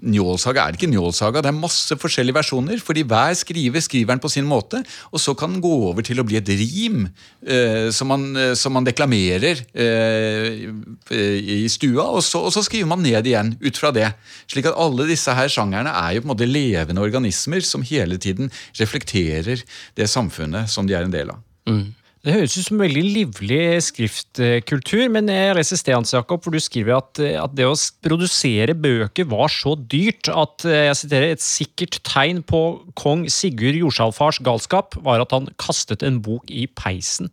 Njålsaga 0.00 0.64
er 0.64 0.76
ikke 0.76 0.88
Njålsaga, 0.90 1.42
det 1.44 1.50
er 1.50 1.56
masse 1.56 1.96
forskjellige 2.00 2.36
versjoner. 2.38 2.80
fordi 2.80 3.02
hver 3.04 3.34
skriver 3.34 3.80
skriver 3.80 4.14
den 4.14 4.22
på 4.22 4.30
sin 4.32 4.46
måte, 4.48 4.82
og 5.12 5.20
så 5.20 5.34
kan 5.34 5.52
den 5.52 5.60
gå 5.60 5.72
over 5.90 6.02
til 6.02 6.20
å 6.20 6.24
bli 6.24 6.38
et 6.40 6.48
rim 6.48 7.08
eh, 7.46 7.90
som, 7.92 8.08
man, 8.08 8.24
eh, 8.36 8.54
som, 8.54 8.72
man, 8.72 8.84
deklamerer 8.84 9.60
eh, 9.74 10.64
i 11.10 11.68
stua, 11.68 12.08
og 12.08 12.22
så, 12.24 12.46
og 12.48 12.52
så, 12.54 12.64
skriver 12.64 12.88
man 12.88 13.02
ned 13.04 13.26
igjen 13.26 13.54
ut 13.60 13.76
fra 13.76 13.92
det. 13.94 14.08
Slik 14.50 14.70
at 14.70 14.78
alle 14.78 15.08
disse 15.10 15.34
her 15.36 15.52
sjangerne 15.52 15.92
er 15.92 16.16
jo 16.16 16.24
på 16.24 16.30
en 16.30 16.34
måte 16.34 16.48
levende 16.48 17.04
organismer 17.04 17.64
som 17.66 17.84
hele 17.86 18.18
tiden 18.20 18.50
reflekterer 18.80 19.64
det 19.96 20.10
samfunnet 20.10 20.70
som 20.70 20.88
de 20.88 20.96
er 20.96 21.06
en 21.06 21.14
del 21.14 21.32
av. 21.34 21.42
Mm. 21.68 21.88
Det 22.20 22.34
høres 22.34 22.52
ut 22.58 22.66
som 22.66 22.82
veldig 22.82 23.02
livlig 23.14 23.62
skriftkultur, 23.86 25.06
men 25.08 25.30
jeg 25.32 25.54
leser 25.56 25.78
Steans, 25.80 26.12
Jakob, 26.12 26.42
hvor 26.44 26.52
du 26.52 26.60
skriver 26.60 26.98
at, 26.98 27.16
at, 27.16 27.54
det 27.56 27.64
å 27.64 27.72
produsere 28.04 28.76
bøker 28.76 29.24
var 29.30 29.48
så 29.48 29.72
dyrt 29.72 30.28
at 30.28 30.66
jeg 30.68 30.98
siterer, 31.00 31.32
et 31.32 31.44
sikkert 31.44 31.96
tegn 32.04 32.42
på 32.44 32.60
kong 33.00 33.24
Sigurd 33.32 33.78
Jordsalfars 33.80 34.42
galskap 34.44 35.00
var 35.00 35.24
at 35.24 35.32
han 35.32 35.48
kastet 35.60 36.04
en 36.04 36.20
bok 36.20 36.52
i 36.52 36.66
peisen. 36.68 37.32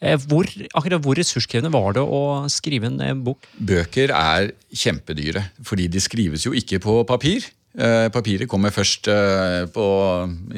Eh, 0.00 0.16
hvor, 0.32 0.48
akkurat 0.72 1.04
hvor 1.04 1.20
ressurskrevende 1.20 1.76
var 1.76 1.92
det 1.98 2.02
å 2.02 2.48
skrive 2.50 2.88
en 2.88 3.20
bok? 3.26 3.44
Bøker 3.60 4.16
er 4.16 4.54
kjempedyre, 4.72 5.44
fordi 5.60 5.92
de 5.92 6.00
skrives 6.00 6.48
jo 6.48 6.56
ikke 6.56 6.80
på 6.80 7.02
papir. 7.04 7.52
Eh, 7.72 8.10
papiret 8.12 8.50
kommer 8.52 8.72
først 8.72 9.08
eh, 9.08 9.62
på, 9.72 9.84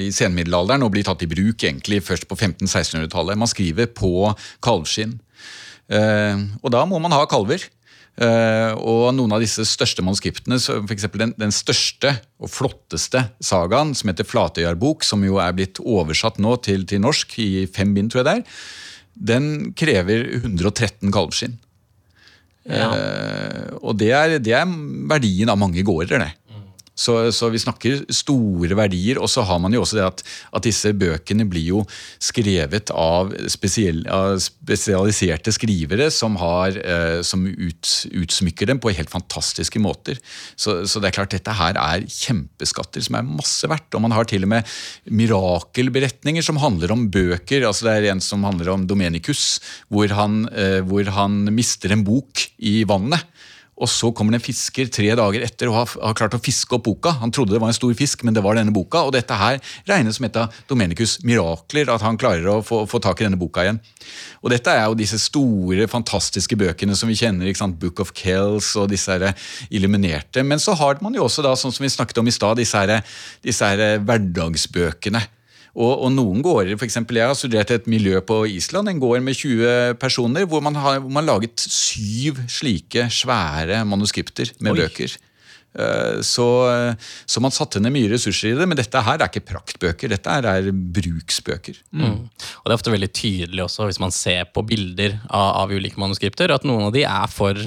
i 0.03 0.09
senmiddelalderen 0.15 0.83
og 0.83 0.91
blir 0.97 1.07
tatt 1.07 1.23
i 1.23 1.31
bruk 1.31 1.63
egentlig 1.63 2.01
først 2.03 2.27
på 2.27 2.35
1500-1600-tallet. 2.35 3.39
Man 3.39 3.51
skriver 3.51 3.87
på 3.95 4.33
kalvskinn. 4.65 5.15
Eh, 5.95 6.43
og 6.59 6.75
da 6.75 6.83
må 6.91 6.99
man 7.03 7.15
ha 7.15 7.25
kalver. 7.31 7.69
Og 8.15 9.09
noen 9.11 9.33
av 9.35 9.41
disse 9.43 9.65
største 9.67 9.99
manuskriptene, 10.07 10.55
f.eks. 10.55 11.07
Den, 11.19 11.33
den 11.35 11.51
største 11.51 12.13
og 12.39 12.47
flotteste 12.47 13.25
sagaen, 13.43 13.91
som 13.99 14.13
heter 14.13 14.29
Flatøyarbok, 14.31 15.03
som 15.03 15.25
jo 15.27 15.41
er 15.43 15.51
blitt 15.57 15.81
oversatt 15.83 16.39
nå 16.39 16.53
til, 16.63 16.85
til 16.87 17.03
norsk 17.03 17.35
i 17.43 17.65
fem 17.67 17.91
bind, 17.97 18.13
tror 18.13 18.23
jeg 18.23 18.29
det 18.29 18.37
er, 18.37 18.63
den 19.33 19.49
krever 19.75 20.29
113 20.45 21.11
kalvskinn. 21.11 21.59
Ja. 22.71 22.87
og 23.85 23.99
det 24.01 24.13
er, 24.17 24.39
det 24.41 24.55
er 24.57 24.71
verdien 25.11 25.51
av 25.53 25.59
mange 25.61 25.83
gårder, 25.85 26.23
det. 26.23 26.31
Så, 26.95 27.17
så, 27.35 27.49
vi 27.51 27.59
snakker 27.59 28.05
store 28.15 28.77
verdier. 28.79 29.19
Og 29.23 29.31
så 29.31 29.43
har 29.47 29.59
man 29.63 29.75
jo 29.75 29.83
også 29.83 29.99
det 29.99 30.07
at, 30.07 30.23
at 30.55 30.67
disse 30.67 30.93
bøkene 30.95 31.47
blir 31.51 31.67
jo 31.73 31.83
skrevet 32.23 32.93
av, 32.95 33.33
spesiell, 33.51 34.05
av 34.11 34.39
spesialiserte 34.43 35.53
skrivere 35.55 36.09
som, 36.15 36.39
har, 36.41 36.79
eh, 36.79 37.19
som 37.27 37.43
ut, 37.47 37.91
utsmykker 38.23 38.71
dem 38.71 38.83
på 38.83 38.95
helt 38.95 39.13
fantastiske 39.13 39.83
måter. 39.83 40.21
Så, 40.55 40.85
så, 40.87 41.03
det 41.03 41.11
er 41.11 41.19
klart 41.19 41.35
dette 41.35 41.57
her 41.59 41.79
er 41.83 42.07
kjempeskatter 42.07 43.05
som 43.05 43.19
er 43.19 43.27
masse 43.27 43.69
verdt. 43.71 43.91
Og 43.99 44.05
man 44.07 44.15
har 44.15 44.31
til 44.31 44.47
og 44.47 44.55
med 44.55 44.75
mirakelberetninger 45.11 46.47
som 46.47 46.63
handler 46.63 46.95
om 46.95 47.09
bøker. 47.11 47.67
altså 47.67 47.89
Det 47.89 47.99
er 47.99 48.13
en 48.13 48.23
som 48.25 48.47
handler 48.47 48.71
om 48.77 48.87
Domenicus, 48.87 49.59
hvor 49.91 50.15
han, 50.15 50.45
eh, 50.55 50.81
hvor 50.87 51.11
han 51.19 51.43
mister 51.55 51.93
en 51.93 52.07
bok 52.07 52.47
i 52.63 52.83
vannet. 52.87 53.27
Og 53.75 53.91
så 53.91 54.11
kommer 54.15 54.35
det 54.35 54.39
en 54.39 54.47
fisker 54.47 54.91
tre 54.93 55.09
dager 55.19 55.43
etter 55.43 55.71
og 55.71 55.77
har, 55.81 55.93
har, 55.99 56.17
klart 56.19 56.37
å 56.37 56.43
fiske 56.43 56.77
opp 56.77 56.85
boka. 56.87 57.15
Han 57.23 57.33
trodde 57.35 57.57
det 57.57 57.63
var 57.63 57.73
en 57.73 57.77
stor 57.77 57.95
fisk, 57.99 58.23
men 58.27 58.37
det 58.37 58.45
var 58.45 58.59
denne 58.59 58.75
boka. 58.75 59.03
Og 59.03 59.15
dette 59.17 59.35
her 59.39 59.59
regnes 59.91 60.21
som 60.21 60.29
et 60.29 60.39
av 60.39 60.55
Domenicus' 60.71 61.19
mirakler, 61.27 61.91
at 61.91 62.05
han 62.07 62.19
klarer 62.21 62.47
å 62.53 62.61
få, 62.65 62.85
få, 62.91 63.03
tak 63.03 63.21
i 63.21 63.27
denne 63.27 63.41
boka 63.41 63.67
igjen. 63.67 63.81
Og 64.45 64.53
dette 64.55 64.71
er 64.71 64.87
jo 64.87 64.99
disse 64.99 65.19
store, 65.23 65.89
fantastiske 65.91 66.59
bøkene 66.61 66.95
som 66.99 67.11
vi 67.11 67.19
kjenner. 67.19 67.51
ikke 67.51 67.65
sant? 67.65 67.81
Book 67.83 68.03
of 68.05 68.15
Kells 68.17 68.71
og 68.79 68.91
disse 68.95 69.11
her 69.11 69.35
illuminerte. 69.75 70.47
Men 70.47 70.63
så 70.63 70.77
har 70.79 71.03
man 71.03 71.19
jo 71.19 71.27
også, 71.27 71.43
da, 71.43 71.57
sånn 71.59 71.75
som 71.75 71.87
vi 71.87 71.93
snakket 71.93 72.23
om 72.23 72.31
i 72.31 72.35
stad, 72.35 72.61
disse, 72.63 73.01
disse 73.43 73.73
her 73.75 73.99
hverdagsbøkene 74.05 75.27
og, 75.75 75.93
og 76.07 76.11
noen 76.15 76.43
gårder, 76.45 76.77
f.eks. 76.79 77.01
jeg 77.03 77.27
har 77.27 77.37
studert 77.39 77.73
et 77.75 77.87
miljø 77.91 78.21
på 78.23 78.45
Island, 78.47 78.91
en 78.91 79.03
gård 79.03 79.25
med 79.27 79.35
20 79.35 79.99
personer, 79.99 80.47
hvor 80.47 80.63
man 80.63 80.79
har, 80.79 81.01
hvor 81.03 81.11
man 81.13 81.27
laget 81.27 81.59
syv 81.59 82.39
slike 82.51 83.09
svære 83.11 83.83
manuskripter 83.89 84.55
med 84.63 84.77
Oi. 84.77 84.85
bøker. 84.85 85.17
Eh, 85.75 86.21
så, 86.23 86.47
så, 87.27 87.43
man 87.43 87.55
satte 87.55 87.83
ned 87.83 87.91
mye 87.95 88.13
ressurser 88.13 88.53
i 88.53 88.59
det, 88.59 88.69
men 88.71 88.79
dette 88.79 89.03
her 89.03 89.19
er 89.19 89.27
ikke 89.27 89.49
praktbøker, 89.51 90.13
dette 90.15 90.37
her 90.37 90.47
er 90.53 90.71
bruksbøker. 90.71 91.81
Mm. 91.91 92.05
Mm. 92.05 92.21
Og 92.23 92.69
Det 92.69 92.71
er 92.71 92.79
ofte 92.79 92.95
veldig 92.95 93.11
tydelig 93.11 93.65
også, 93.67 93.89
hvis 93.91 94.03
man 94.03 94.15
ser 94.15 94.47
på 94.55 94.63
bilder 94.67 95.19
av, 95.27 95.65
av 95.65 95.75
ulike 95.75 95.99
manuskripter, 96.01 96.55
at 96.55 96.67
noen 96.69 96.87
av 96.89 96.95
de 96.95 97.03
er 97.03 97.35
for, 97.35 97.59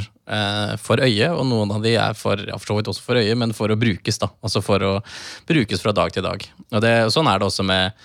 for 0.84 1.00
øye, 1.00 1.30
og 1.32 1.46
noen 1.48 1.72
av 1.72 1.84
de 1.86 1.94
er 1.96 2.16
for, 2.20 2.42
ja, 2.44 2.58
for 2.60 2.74
så 2.74 2.76
vidt 2.76 2.90
også 2.92 3.06
for 3.06 3.20
øye, 3.20 3.36
men 3.40 3.54
for 3.56 3.72
å 3.72 3.78
brukes. 3.80 4.20
da, 4.20 4.28
Altså 4.44 4.60
for 4.66 4.84
å 4.84 4.94
brukes 5.48 5.84
fra 5.84 5.94
dag 5.96 6.12
til 6.12 6.26
dag. 6.26 6.44
Og 6.72 6.82
det, 6.84 6.96
Sånn 7.16 7.30
er 7.32 7.40
det 7.40 7.48
også 7.48 7.68
med 7.68 7.96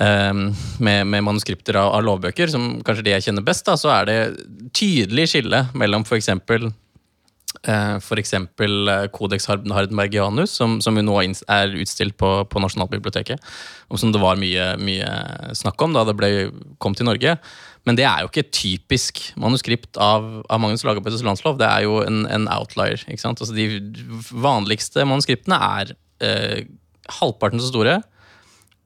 Um, 0.00 0.54
med, 0.78 1.04
med, 1.04 1.20
manuskripter 1.26 1.76
av, 1.76 1.90
av, 1.92 2.04
lovbøker, 2.06 2.48
som 2.48 2.78
kanskje 2.86 3.02
de 3.04 3.12
jeg 3.12 3.24
kjenner 3.26 3.44
best, 3.44 3.66
da, 3.66 3.74
så 3.76 3.90
er 3.92 4.06
det 4.08 4.14
tydelig 4.72 5.26
skille 5.28 5.66
mellom 5.76 6.06
f.eks. 6.08 6.30
Eh, 7.68 7.96
F.eks. 7.98 8.32
Kodeks 9.12 9.48
Hardenbergianus, 9.50 10.54
som, 10.56 10.78
som 10.80 10.96
jo 10.96 11.04
nå 11.04 11.18
er 11.20 11.74
utstilt 11.82 12.16
på, 12.16 12.30
på 12.48 12.62
Nasjonalbiblioteket. 12.62 13.42
Og 13.90 14.00
som 14.00 14.14
det 14.14 14.22
var 14.22 14.40
mye, 14.40 14.70
mye, 14.80 15.10
snakk 15.58 15.82
om 15.84 15.92
da 15.92 16.06
det 16.08 16.16
ble, 16.16 16.30
kom 16.80 16.96
til 16.96 17.10
Norge. 17.10 17.36
Men 17.88 17.96
det 17.96 18.04
er 18.04 18.22
jo 18.22 18.28
ikke 18.28 18.44
et 18.44 18.52
typisk 18.52 19.22
manuskript 19.40 19.98
av, 20.00 20.26
av 20.52 20.60
Magnus 20.60 20.84
Lagerbøttes 20.84 21.24
landslov. 21.24 21.58
Det 21.60 21.68
er 21.68 21.86
jo 21.86 22.00
en, 22.04 22.22
en 22.28 22.46
outlier. 22.52 23.00
ikke 23.08 23.22
sant? 23.22 23.40
Altså 23.40 23.56
De 23.56 23.80
vanligste 24.36 25.06
manuskriptene 25.08 25.56
er 25.80 25.94
eh, 26.24 26.68
halvparten 27.20 27.62
så 27.62 27.70
store. 27.72 27.98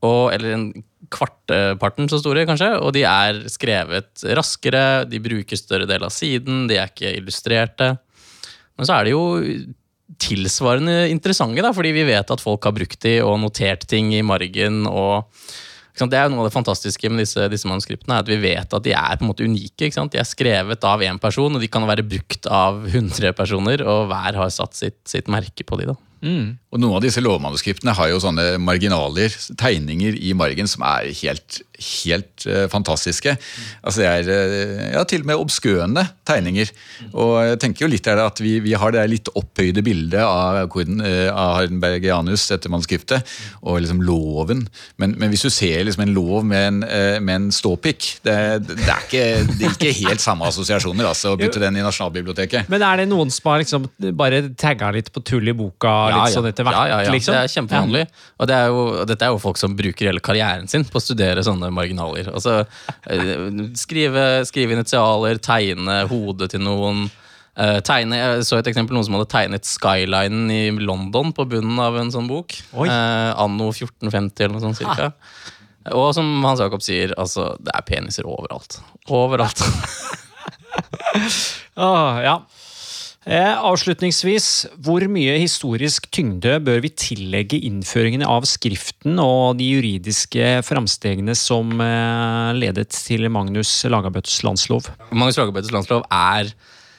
Og, 0.05 0.29
eller 0.35 0.55
en 0.55 0.67
kvartparten 1.15 2.09
så 2.11 2.21
store, 2.23 2.47
kanskje. 2.49 2.71
Og 2.81 2.95
de 2.97 3.05
er 3.09 3.43
skrevet 3.53 4.25
raskere, 4.37 5.05
de 5.11 5.23
bruker 5.23 5.59
større 5.59 5.89
del 5.91 6.05
av 6.07 6.13
siden, 6.15 6.67
de 6.71 6.79
er 6.79 6.93
ikke 6.93 7.17
illustrerte. 7.19 7.95
Men 8.79 8.89
så 8.89 8.97
er 8.97 9.07
det 9.07 9.15
jo 9.15 9.25
tilsvarende 10.21 11.09
interessante, 11.11 11.63
da, 11.65 11.73
fordi 11.75 11.95
vi 11.97 12.07
vet 12.07 12.31
at 12.31 12.43
folk 12.43 12.67
har 12.67 12.75
brukt 12.77 13.01
de 13.03 13.17
og 13.25 13.39
notert 13.43 13.87
ting 13.91 14.13
i 14.15 14.25
margen. 14.27 14.85
og 14.87 15.25
det 15.95 16.19
er 16.19 16.27
jo 16.27 16.33
noe 16.33 16.43
av 16.43 16.49
det 16.49 16.57
fantastiske 16.57 17.11
med 17.11 17.23
disse, 17.23 17.45
disse 17.53 17.69
manuskriptene, 17.71 18.19
at 18.19 18.31
vi 18.31 18.41
vet 18.43 18.73
at 18.75 18.83
de 18.83 18.95
er 18.99 19.19
på 19.19 19.23
en 19.23 19.31
måte 19.31 19.47
unike. 19.47 19.93
De 19.95 20.19
er 20.19 20.27
skrevet 20.27 20.87
av 20.91 21.05
én 21.07 21.21
person, 21.23 21.55
og 21.55 21.63
de 21.63 21.71
kan 21.71 21.87
være 21.87 22.07
brukt 22.07 22.49
av 22.51 22.83
100 22.89 23.31
personer, 23.39 23.85
og 23.87 24.09
hver 24.11 24.41
har 24.41 24.51
satt 24.51 24.75
sitt, 24.75 24.99
sitt 25.07 25.31
merke 25.31 25.67
på 25.67 25.79
de. 25.79 25.93
da. 25.93 25.97
Mm. 26.25 26.57
Og 26.73 26.81
Noen 26.81 26.97
av 26.97 27.05
disse 27.05 27.23
lovmanuskriptene 27.23 27.95
har 27.95 28.11
jo 28.11 28.21
sånne 28.23 28.57
marginaler, 28.63 29.35
tegninger 29.61 30.17
i 30.17 30.33
margen, 30.37 30.67
som 30.71 30.83
er 30.89 31.13
helt, 31.21 31.61
helt 31.79 32.47
uh, 32.49 32.67
fantastiske. 32.73 33.37
Altså 33.83 34.03
Det 34.03 34.09
er 34.09 34.29
uh, 34.29 34.83
ja, 34.95 35.05
til 35.09 35.25
og 35.25 35.31
med 35.31 35.43
obskøne 35.43 36.07
tegninger. 36.27 36.71
Og 37.13 37.33
jeg 37.49 37.61
tenker 37.63 37.87
jo 37.87 37.91
litt 37.93 38.07
der 38.07 38.23
at 38.25 38.41
vi, 38.43 38.57
vi 38.65 38.75
har 38.79 38.95
det 38.95 39.05
litt 39.11 39.31
opphøyde 39.35 39.85
bildet 39.87 40.23
av, 40.23 40.65
uh, 40.65 41.29
av 41.33 41.55
Hardenbergianus, 41.59 42.47
dette 42.53 42.73
manuskriptet, 42.73 43.35
og 43.63 43.81
liksom 43.85 44.03
loven. 44.05 44.67
Men, 45.01 45.17
men, 45.19 45.33
hvis 45.33 45.47
du 45.47 45.51
ser 45.53 45.85
liksom 45.87 46.07
en 46.07 46.15
lov 46.15 46.47
med 46.47 46.69
en, 46.69 46.81
med 47.25 47.35
en 47.35 47.51
ståpikk, 47.55 48.11
det, 48.27 48.37
det, 48.69 48.79
er 48.85 49.07
ikke, 49.07 49.25
det, 49.51 49.69
er 49.69 49.75
ikke, 49.75 49.95
helt 50.05 50.23
samme 50.23 50.47
assosiasjoner 50.49 51.09
altså, 51.09 51.35
å 51.35 51.41
putte 51.41 51.63
den 51.63 51.81
i 51.81 51.85
Nasjonalbiblioteket. 51.85 52.71
Men 52.73 52.85
er 52.87 53.03
det 53.03 53.09
noen 53.11 53.33
som 53.35 53.51
har 53.51 53.63
liksom 53.63 53.89
bare 54.17 54.45
tagga 54.61 54.93
litt 54.95 55.11
på 55.15 55.23
tull 55.27 55.51
i 55.51 55.57
boka? 55.57 55.95
litt 56.15 56.19
ja, 56.19 56.39
sånn 56.39 56.49
etter 56.51 56.67
hvert. 56.67 56.77
Ja, 56.77 56.85
ja, 56.89 57.01
ja. 57.07 57.13
Liksom. 57.15 57.35
Det 57.35 57.43
er 57.43 57.53
kjempevanlig. 57.53 58.05
Og, 58.39 58.49
det 58.51 58.57
er 58.57 58.73
jo, 58.73 58.85
dette 59.09 59.27
er 59.27 59.35
jo 59.35 59.41
folk 59.43 59.61
som 59.61 59.77
bruker 59.79 60.11
hele 60.11 60.23
karrieren 60.25 60.71
sin 60.71 60.87
på 60.89 61.01
å 61.01 61.05
studere 61.05 61.45
sånne 61.47 61.64
marginaler. 61.73 62.29
Altså, 62.33 62.63
skrive, 63.81 64.25
skrive 64.49 64.77
initialer, 64.77 65.41
tegne 65.43 66.03
hodet 66.11 66.51
til 66.55 66.65
noen. 66.65 67.07
Eh, 67.55 67.79
tegne, 67.87 68.19
jeg 68.19 68.47
så 68.49 68.59
et 68.59 68.69
eksempel 68.73 68.97
noen 68.97 69.07
som 69.07 69.15
hadde 69.15 69.31
tegnet 69.31 69.69
skylinen 69.69 70.49
i 70.51 70.63
London 70.83 71.31
på 71.37 71.47
bunnen 71.53 71.79
av 71.83 71.97
en 72.01 72.11
sånn 72.15 72.27
bok. 72.31 72.57
Oi. 72.75 72.89
Eh, 72.89 73.31
anno 73.45 73.71
1450 73.71 74.47
eller 74.47 74.57
noe 74.57 74.65
sånt 74.65 74.81
cirka. 74.81 75.13
Og 75.95 76.11
som 76.17 76.27
Hans 76.43 76.63
Jakob 76.65 76.83
sier, 76.83 77.13
altså, 77.21 77.53
det 77.61 77.75
er 77.77 77.87
peniser 77.87 78.27
overalt. 78.27 78.81
Overalt. 79.13 79.61
oh, 81.77 82.21
ja. 82.29 82.39
Eh, 83.25 83.57
avslutningsvis, 83.57 84.47
hvor 84.85 85.01
mye 85.09 85.39
historisk 85.41 86.11
tyngde 86.13 86.59
bør 86.61 86.83
vi 86.85 86.91
tillegge 86.93 87.57
innføringen 87.65 88.21
av 88.29 88.45
skriften 88.49 89.17
og 89.23 89.57
de 89.57 89.71
juridiske 89.79 90.59
framstegene 90.67 91.33
som 91.39 91.73
eh, 91.81 92.51
ledet 92.59 92.91
til 92.93 93.25
Magnus 93.33 93.73
Lagabøtes 93.89 94.43
landslov? 94.45 94.91
Magnus 95.09 95.41
Lagabøtes 95.41 95.73
landslov 95.73 96.05
er 96.13 96.53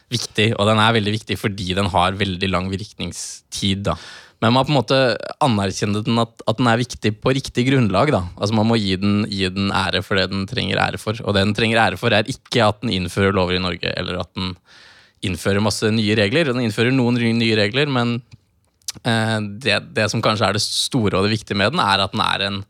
viktig, 0.09 0.51
og 0.57 0.65
den 0.71 0.81
er 0.81 0.95
veldig 0.97 1.13
viktig 1.13 1.37
fordi 1.37 1.75
den 1.77 1.91
har 1.93 2.17
veldig 2.17 2.49
lang 2.49 2.71
virkningstid. 2.73 3.85
da. 3.85 3.93
Men 4.41 4.53
man 4.53 4.63
har 4.63 4.65
på 4.65 4.73
en 4.73 4.79
måte 4.79 4.99
anerkjenne 5.45 6.01
den 6.05 6.17
at, 6.25 6.41
at 6.49 6.57
den 6.57 6.71
er 6.71 6.81
viktig 6.81 7.13
på 7.21 7.35
riktig 7.37 7.67
grunnlag. 7.69 8.09
da. 8.13 8.23
Altså 8.33 8.57
Man 8.57 8.69
må 8.71 8.79
gi 8.81 8.97
den, 8.97 9.21
gi 9.29 9.45
den 9.53 9.69
ære 9.69 10.01
for 10.01 10.17
det 10.17 10.31
den 10.33 10.49
trenger 10.49 10.81
ære 10.87 11.01
for. 11.01 11.21
Og 11.21 11.37
det 11.37 11.45
den 11.45 11.55
trenger 11.57 11.83
ære 11.85 12.01
for, 12.01 12.13
er 12.13 12.25
ikke 12.33 12.65
at 12.65 12.81
den 12.81 12.97
innfører 12.97 13.33
lover 13.37 13.59
i 13.59 13.61
Norge, 13.61 13.93
eller 13.93 14.25
at 14.25 14.33
den 14.33 14.55
innfører 15.25 15.63
masse 15.63 15.89
nye 15.93 16.15
regler. 16.17 16.51
Den 16.51 16.63
innfører 16.65 16.93
noen 16.95 17.19
nye 17.19 17.57
regler, 17.59 17.91
men 17.91 18.17
eh, 19.03 19.37
det, 19.63 19.81
det 19.97 20.07
som 20.13 20.23
kanskje 20.23 20.49
er 20.49 20.57
det 20.57 20.63
store 20.65 21.19
og 21.19 21.27
det 21.27 21.35
viktige 21.35 21.59
med 21.59 21.75
den, 21.75 21.83
er 21.83 22.05
at 22.05 22.15
den 22.15 22.23
er 22.25 22.47
en, 22.47 22.63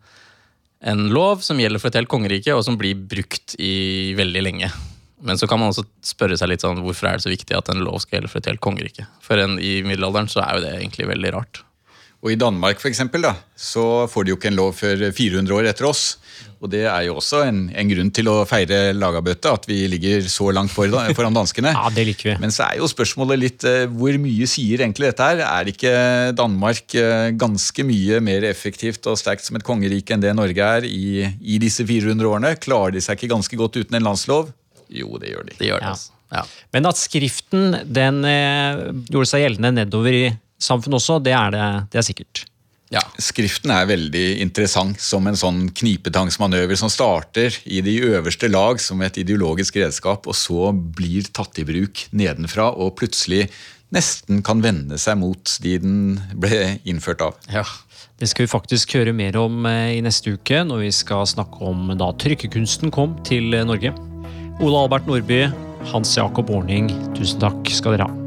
en 0.94 1.06
lov 1.14 1.46
som 1.46 1.60
gjelder 1.62 1.82
for 1.82 1.92
et 1.92 2.00
helt 2.02 2.12
kongerike, 2.12 2.56
og 2.56 2.66
som 2.68 2.80
blir 2.80 2.98
brukt 2.98 3.58
i 3.60 4.16
veldig 4.18 4.46
lenge. 4.48 4.72
Men 5.26 5.40
så 5.40 5.48
kan 5.50 5.62
man 5.62 5.72
også 5.72 5.86
spørre 6.06 6.38
seg 6.38 6.52
litt 6.52 6.66
sånn, 6.66 6.84
hvorfor 6.84 7.10
er 7.10 7.18
det 7.18 7.26
så 7.26 7.32
viktig 7.32 7.56
at 7.58 7.72
en 7.72 7.82
lov 7.86 8.02
skal 8.04 8.20
gjelde 8.20 8.32
for 8.34 8.44
et 8.44 8.50
helt 8.52 8.64
kongerike? 8.64 9.08
For 9.24 9.42
en, 9.42 9.58
i 9.58 9.80
middelalderen 9.88 10.30
så 10.32 10.44
er 10.44 10.58
jo 10.58 10.66
det 10.68 10.76
egentlig 10.80 11.08
veldig 11.10 11.32
rart. 11.38 11.64
Og 12.26 12.32
I 12.34 12.40
Danmark 12.42 12.80
for 12.82 12.90
eksempel, 12.90 13.22
da, 13.22 13.36
så 13.54 14.08
får 14.10 14.26
de 14.26 14.32
jo 14.34 14.38
ikke 14.40 14.50
en 14.50 14.56
lov 14.58 14.72
før 14.74 15.04
400 15.14 15.54
år 15.54 15.68
etter 15.70 15.86
oss. 15.86 16.16
Og 16.58 16.72
Det 16.74 16.82
er 16.90 17.04
jo 17.06 17.20
også 17.20 17.44
en, 17.46 17.60
en 17.78 17.90
grunn 17.92 18.08
til 18.16 18.26
å 18.32 18.40
feire 18.50 18.90
lagabøtta, 18.98 19.52
at 19.54 19.68
vi 19.70 19.84
ligger 19.92 20.24
så 20.32 20.48
langt 20.56 20.74
foran, 20.74 21.12
foran 21.14 21.36
danskene. 21.38 21.70
Ja, 21.78 21.92
det 21.94 22.06
liker 22.08 22.32
vi. 22.32 22.36
Men 22.42 22.50
så 22.56 22.66
er 22.66 22.80
jo 22.80 22.88
spørsmålet 22.90 23.38
litt 23.44 23.66
eh, 23.70 23.84
hvor 23.94 24.18
mye 24.24 24.48
sier 24.50 24.82
egentlig 24.82 25.12
dette 25.12 25.28
her? 25.30 25.44
Er 25.46 25.70
ikke 25.70 25.92
Danmark 26.40 26.96
eh, 26.98 27.28
ganske 27.38 27.86
mye 27.86 28.18
mer 28.26 28.48
effektivt 28.50 29.06
og 29.12 29.20
sterkt 29.22 29.46
som 29.46 29.60
et 29.60 29.68
kongerike 29.68 30.16
enn 30.18 30.24
det 30.26 30.34
Norge 30.40 30.72
er 30.80 30.88
i, 30.90 31.28
i 31.46 31.60
disse 31.62 31.86
400 31.86 32.26
årene? 32.32 32.56
Klarer 32.58 32.98
de 32.98 33.04
seg 33.06 33.20
ikke 33.22 33.36
ganske 33.36 33.62
godt 33.62 33.78
uten 33.84 34.00
en 34.00 34.08
landslov? 34.10 34.50
Jo, 34.90 35.14
det 35.22 35.36
gjør 35.36 35.46
de. 35.52 35.60
Det 35.62 35.70
gjør 35.70 35.86
det, 35.86 35.92
Ja. 35.92 35.94
altså. 35.94 36.12
Ja. 36.34 36.42
Men 36.74 36.88
at 36.90 36.98
skriften 36.98 37.76
den 37.94 38.24
eh, 38.26 38.88
gjorde 39.14 39.30
seg 39.30 39.44
gjeldende 39.46 39.76
nedover 39.84 40.16
i 40.18 40.24
samfunnet 40.66 41.00
også, 41.00 41.22
det 41.24 41.34
er, 41.38 41.54
det, 41.56 41.70
det 41.94 42.02
er 42.02 42.08
sikkert. 42.08 42.44
ja. 42.94 43.04
Skriften 43.22 43.74
er 43.74 43.88
veldig 43.90 44.26
interessant 44.44 45.02
som 45.02 45.28
en 45.28 45.38
sånn 45.40 45.70
knipetangsmanøver 45.76 46.80
som 46.80 46.92
starter 46.92 47.56
i 47.66 47.82
de 47.86 47.98
øverste 48.12 48.50
lag 48.52 48.82
som 48.84 49.02
et 49.06 49.18
ideologisk 49.22 49.80
redskap, 49.82 50.28
og 50.28 50.38
så 50.38 50.72
blir 50.74 51.30
tatt 51.34 51.62
i 51.62 51.68
bruk 51.68 52.08
nedenfra 52.12 52.72
og 52.74 52.98
plutselig 53.00 53.48
nesten 53.96 54.42
kan 54.44 54.64
vende 54.64 54.98
seg 55.00 55.20
mot 55.22 55.58
de 55.64 55.78
den 55.80 55.98
ble 56.34 56.80
innført 56.86 57.26
av. 57.26 57.42
ja. 57.54 57.66
Det 58.16 58.30
skal 58.32 58.46
vi 58.46 58.52
faktisk 58.54 58.94
høre 58.96 59.12
mer 59.12 59.36
om 59.36 59.66
eh, 59.68 59.98
i 59.98 60.04
neste 60.06 60.38
uke, 60.38 60.62
når 60.64 60.86
vi 60.86 60.92
skal 60.96 61.28
snakke 61.28 61.60
om 61.68 61.92
da 62.00 62.14
trykkekunsten 62.16 62.94
kom 62.96 63.18
til 63.28 63.52
Norge. 63.68 63.92
Ole 64.64 64.86
Albert 64.86 65.10
Nordby, 65.12 65.42
Hans 65.92 66.16
Jakob 66.16 66.48
Orning, 66.50 66.94
tusen 67.18 67.44
takk 67.44 67.76
skal 67.76 67.98
dere 67.98 68.08
ha. 68.08 68.25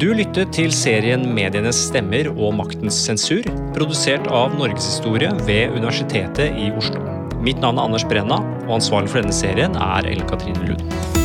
Du 0.00 0.14
lyttet 0.16 0.54
til 0.56 0.70
serien 0.72 1.26
Medienes 1.36 1.76
stemmer 1.90 2.30
og 2.30 2.54
maktens 2.56 2.96
sensur, 3.04 3.44
produsert 3.76 4.30
av 4.32 4.56
Norgeshistorie 4.56 5.28
ved 5.44 5.76
Universitetet 5.76 6.56
i 6.56 6.70
Oslo. 6.72 7.04
Mitt 7.44 7.60
navn 7.60 7.76
er 7.76 7.90
Anders 7.90 8.08
Brenna, 8.08 8.40
og 8.64 8.78
ansvarlig 8.80 9.12
for 9.12 9.20
denne 9.20 9.36
serien 9.36 9.76
er 9.76 10.08
Ellen 10.08 10.28
Katrine 10.30 10.70
Lund. 10.72 11.19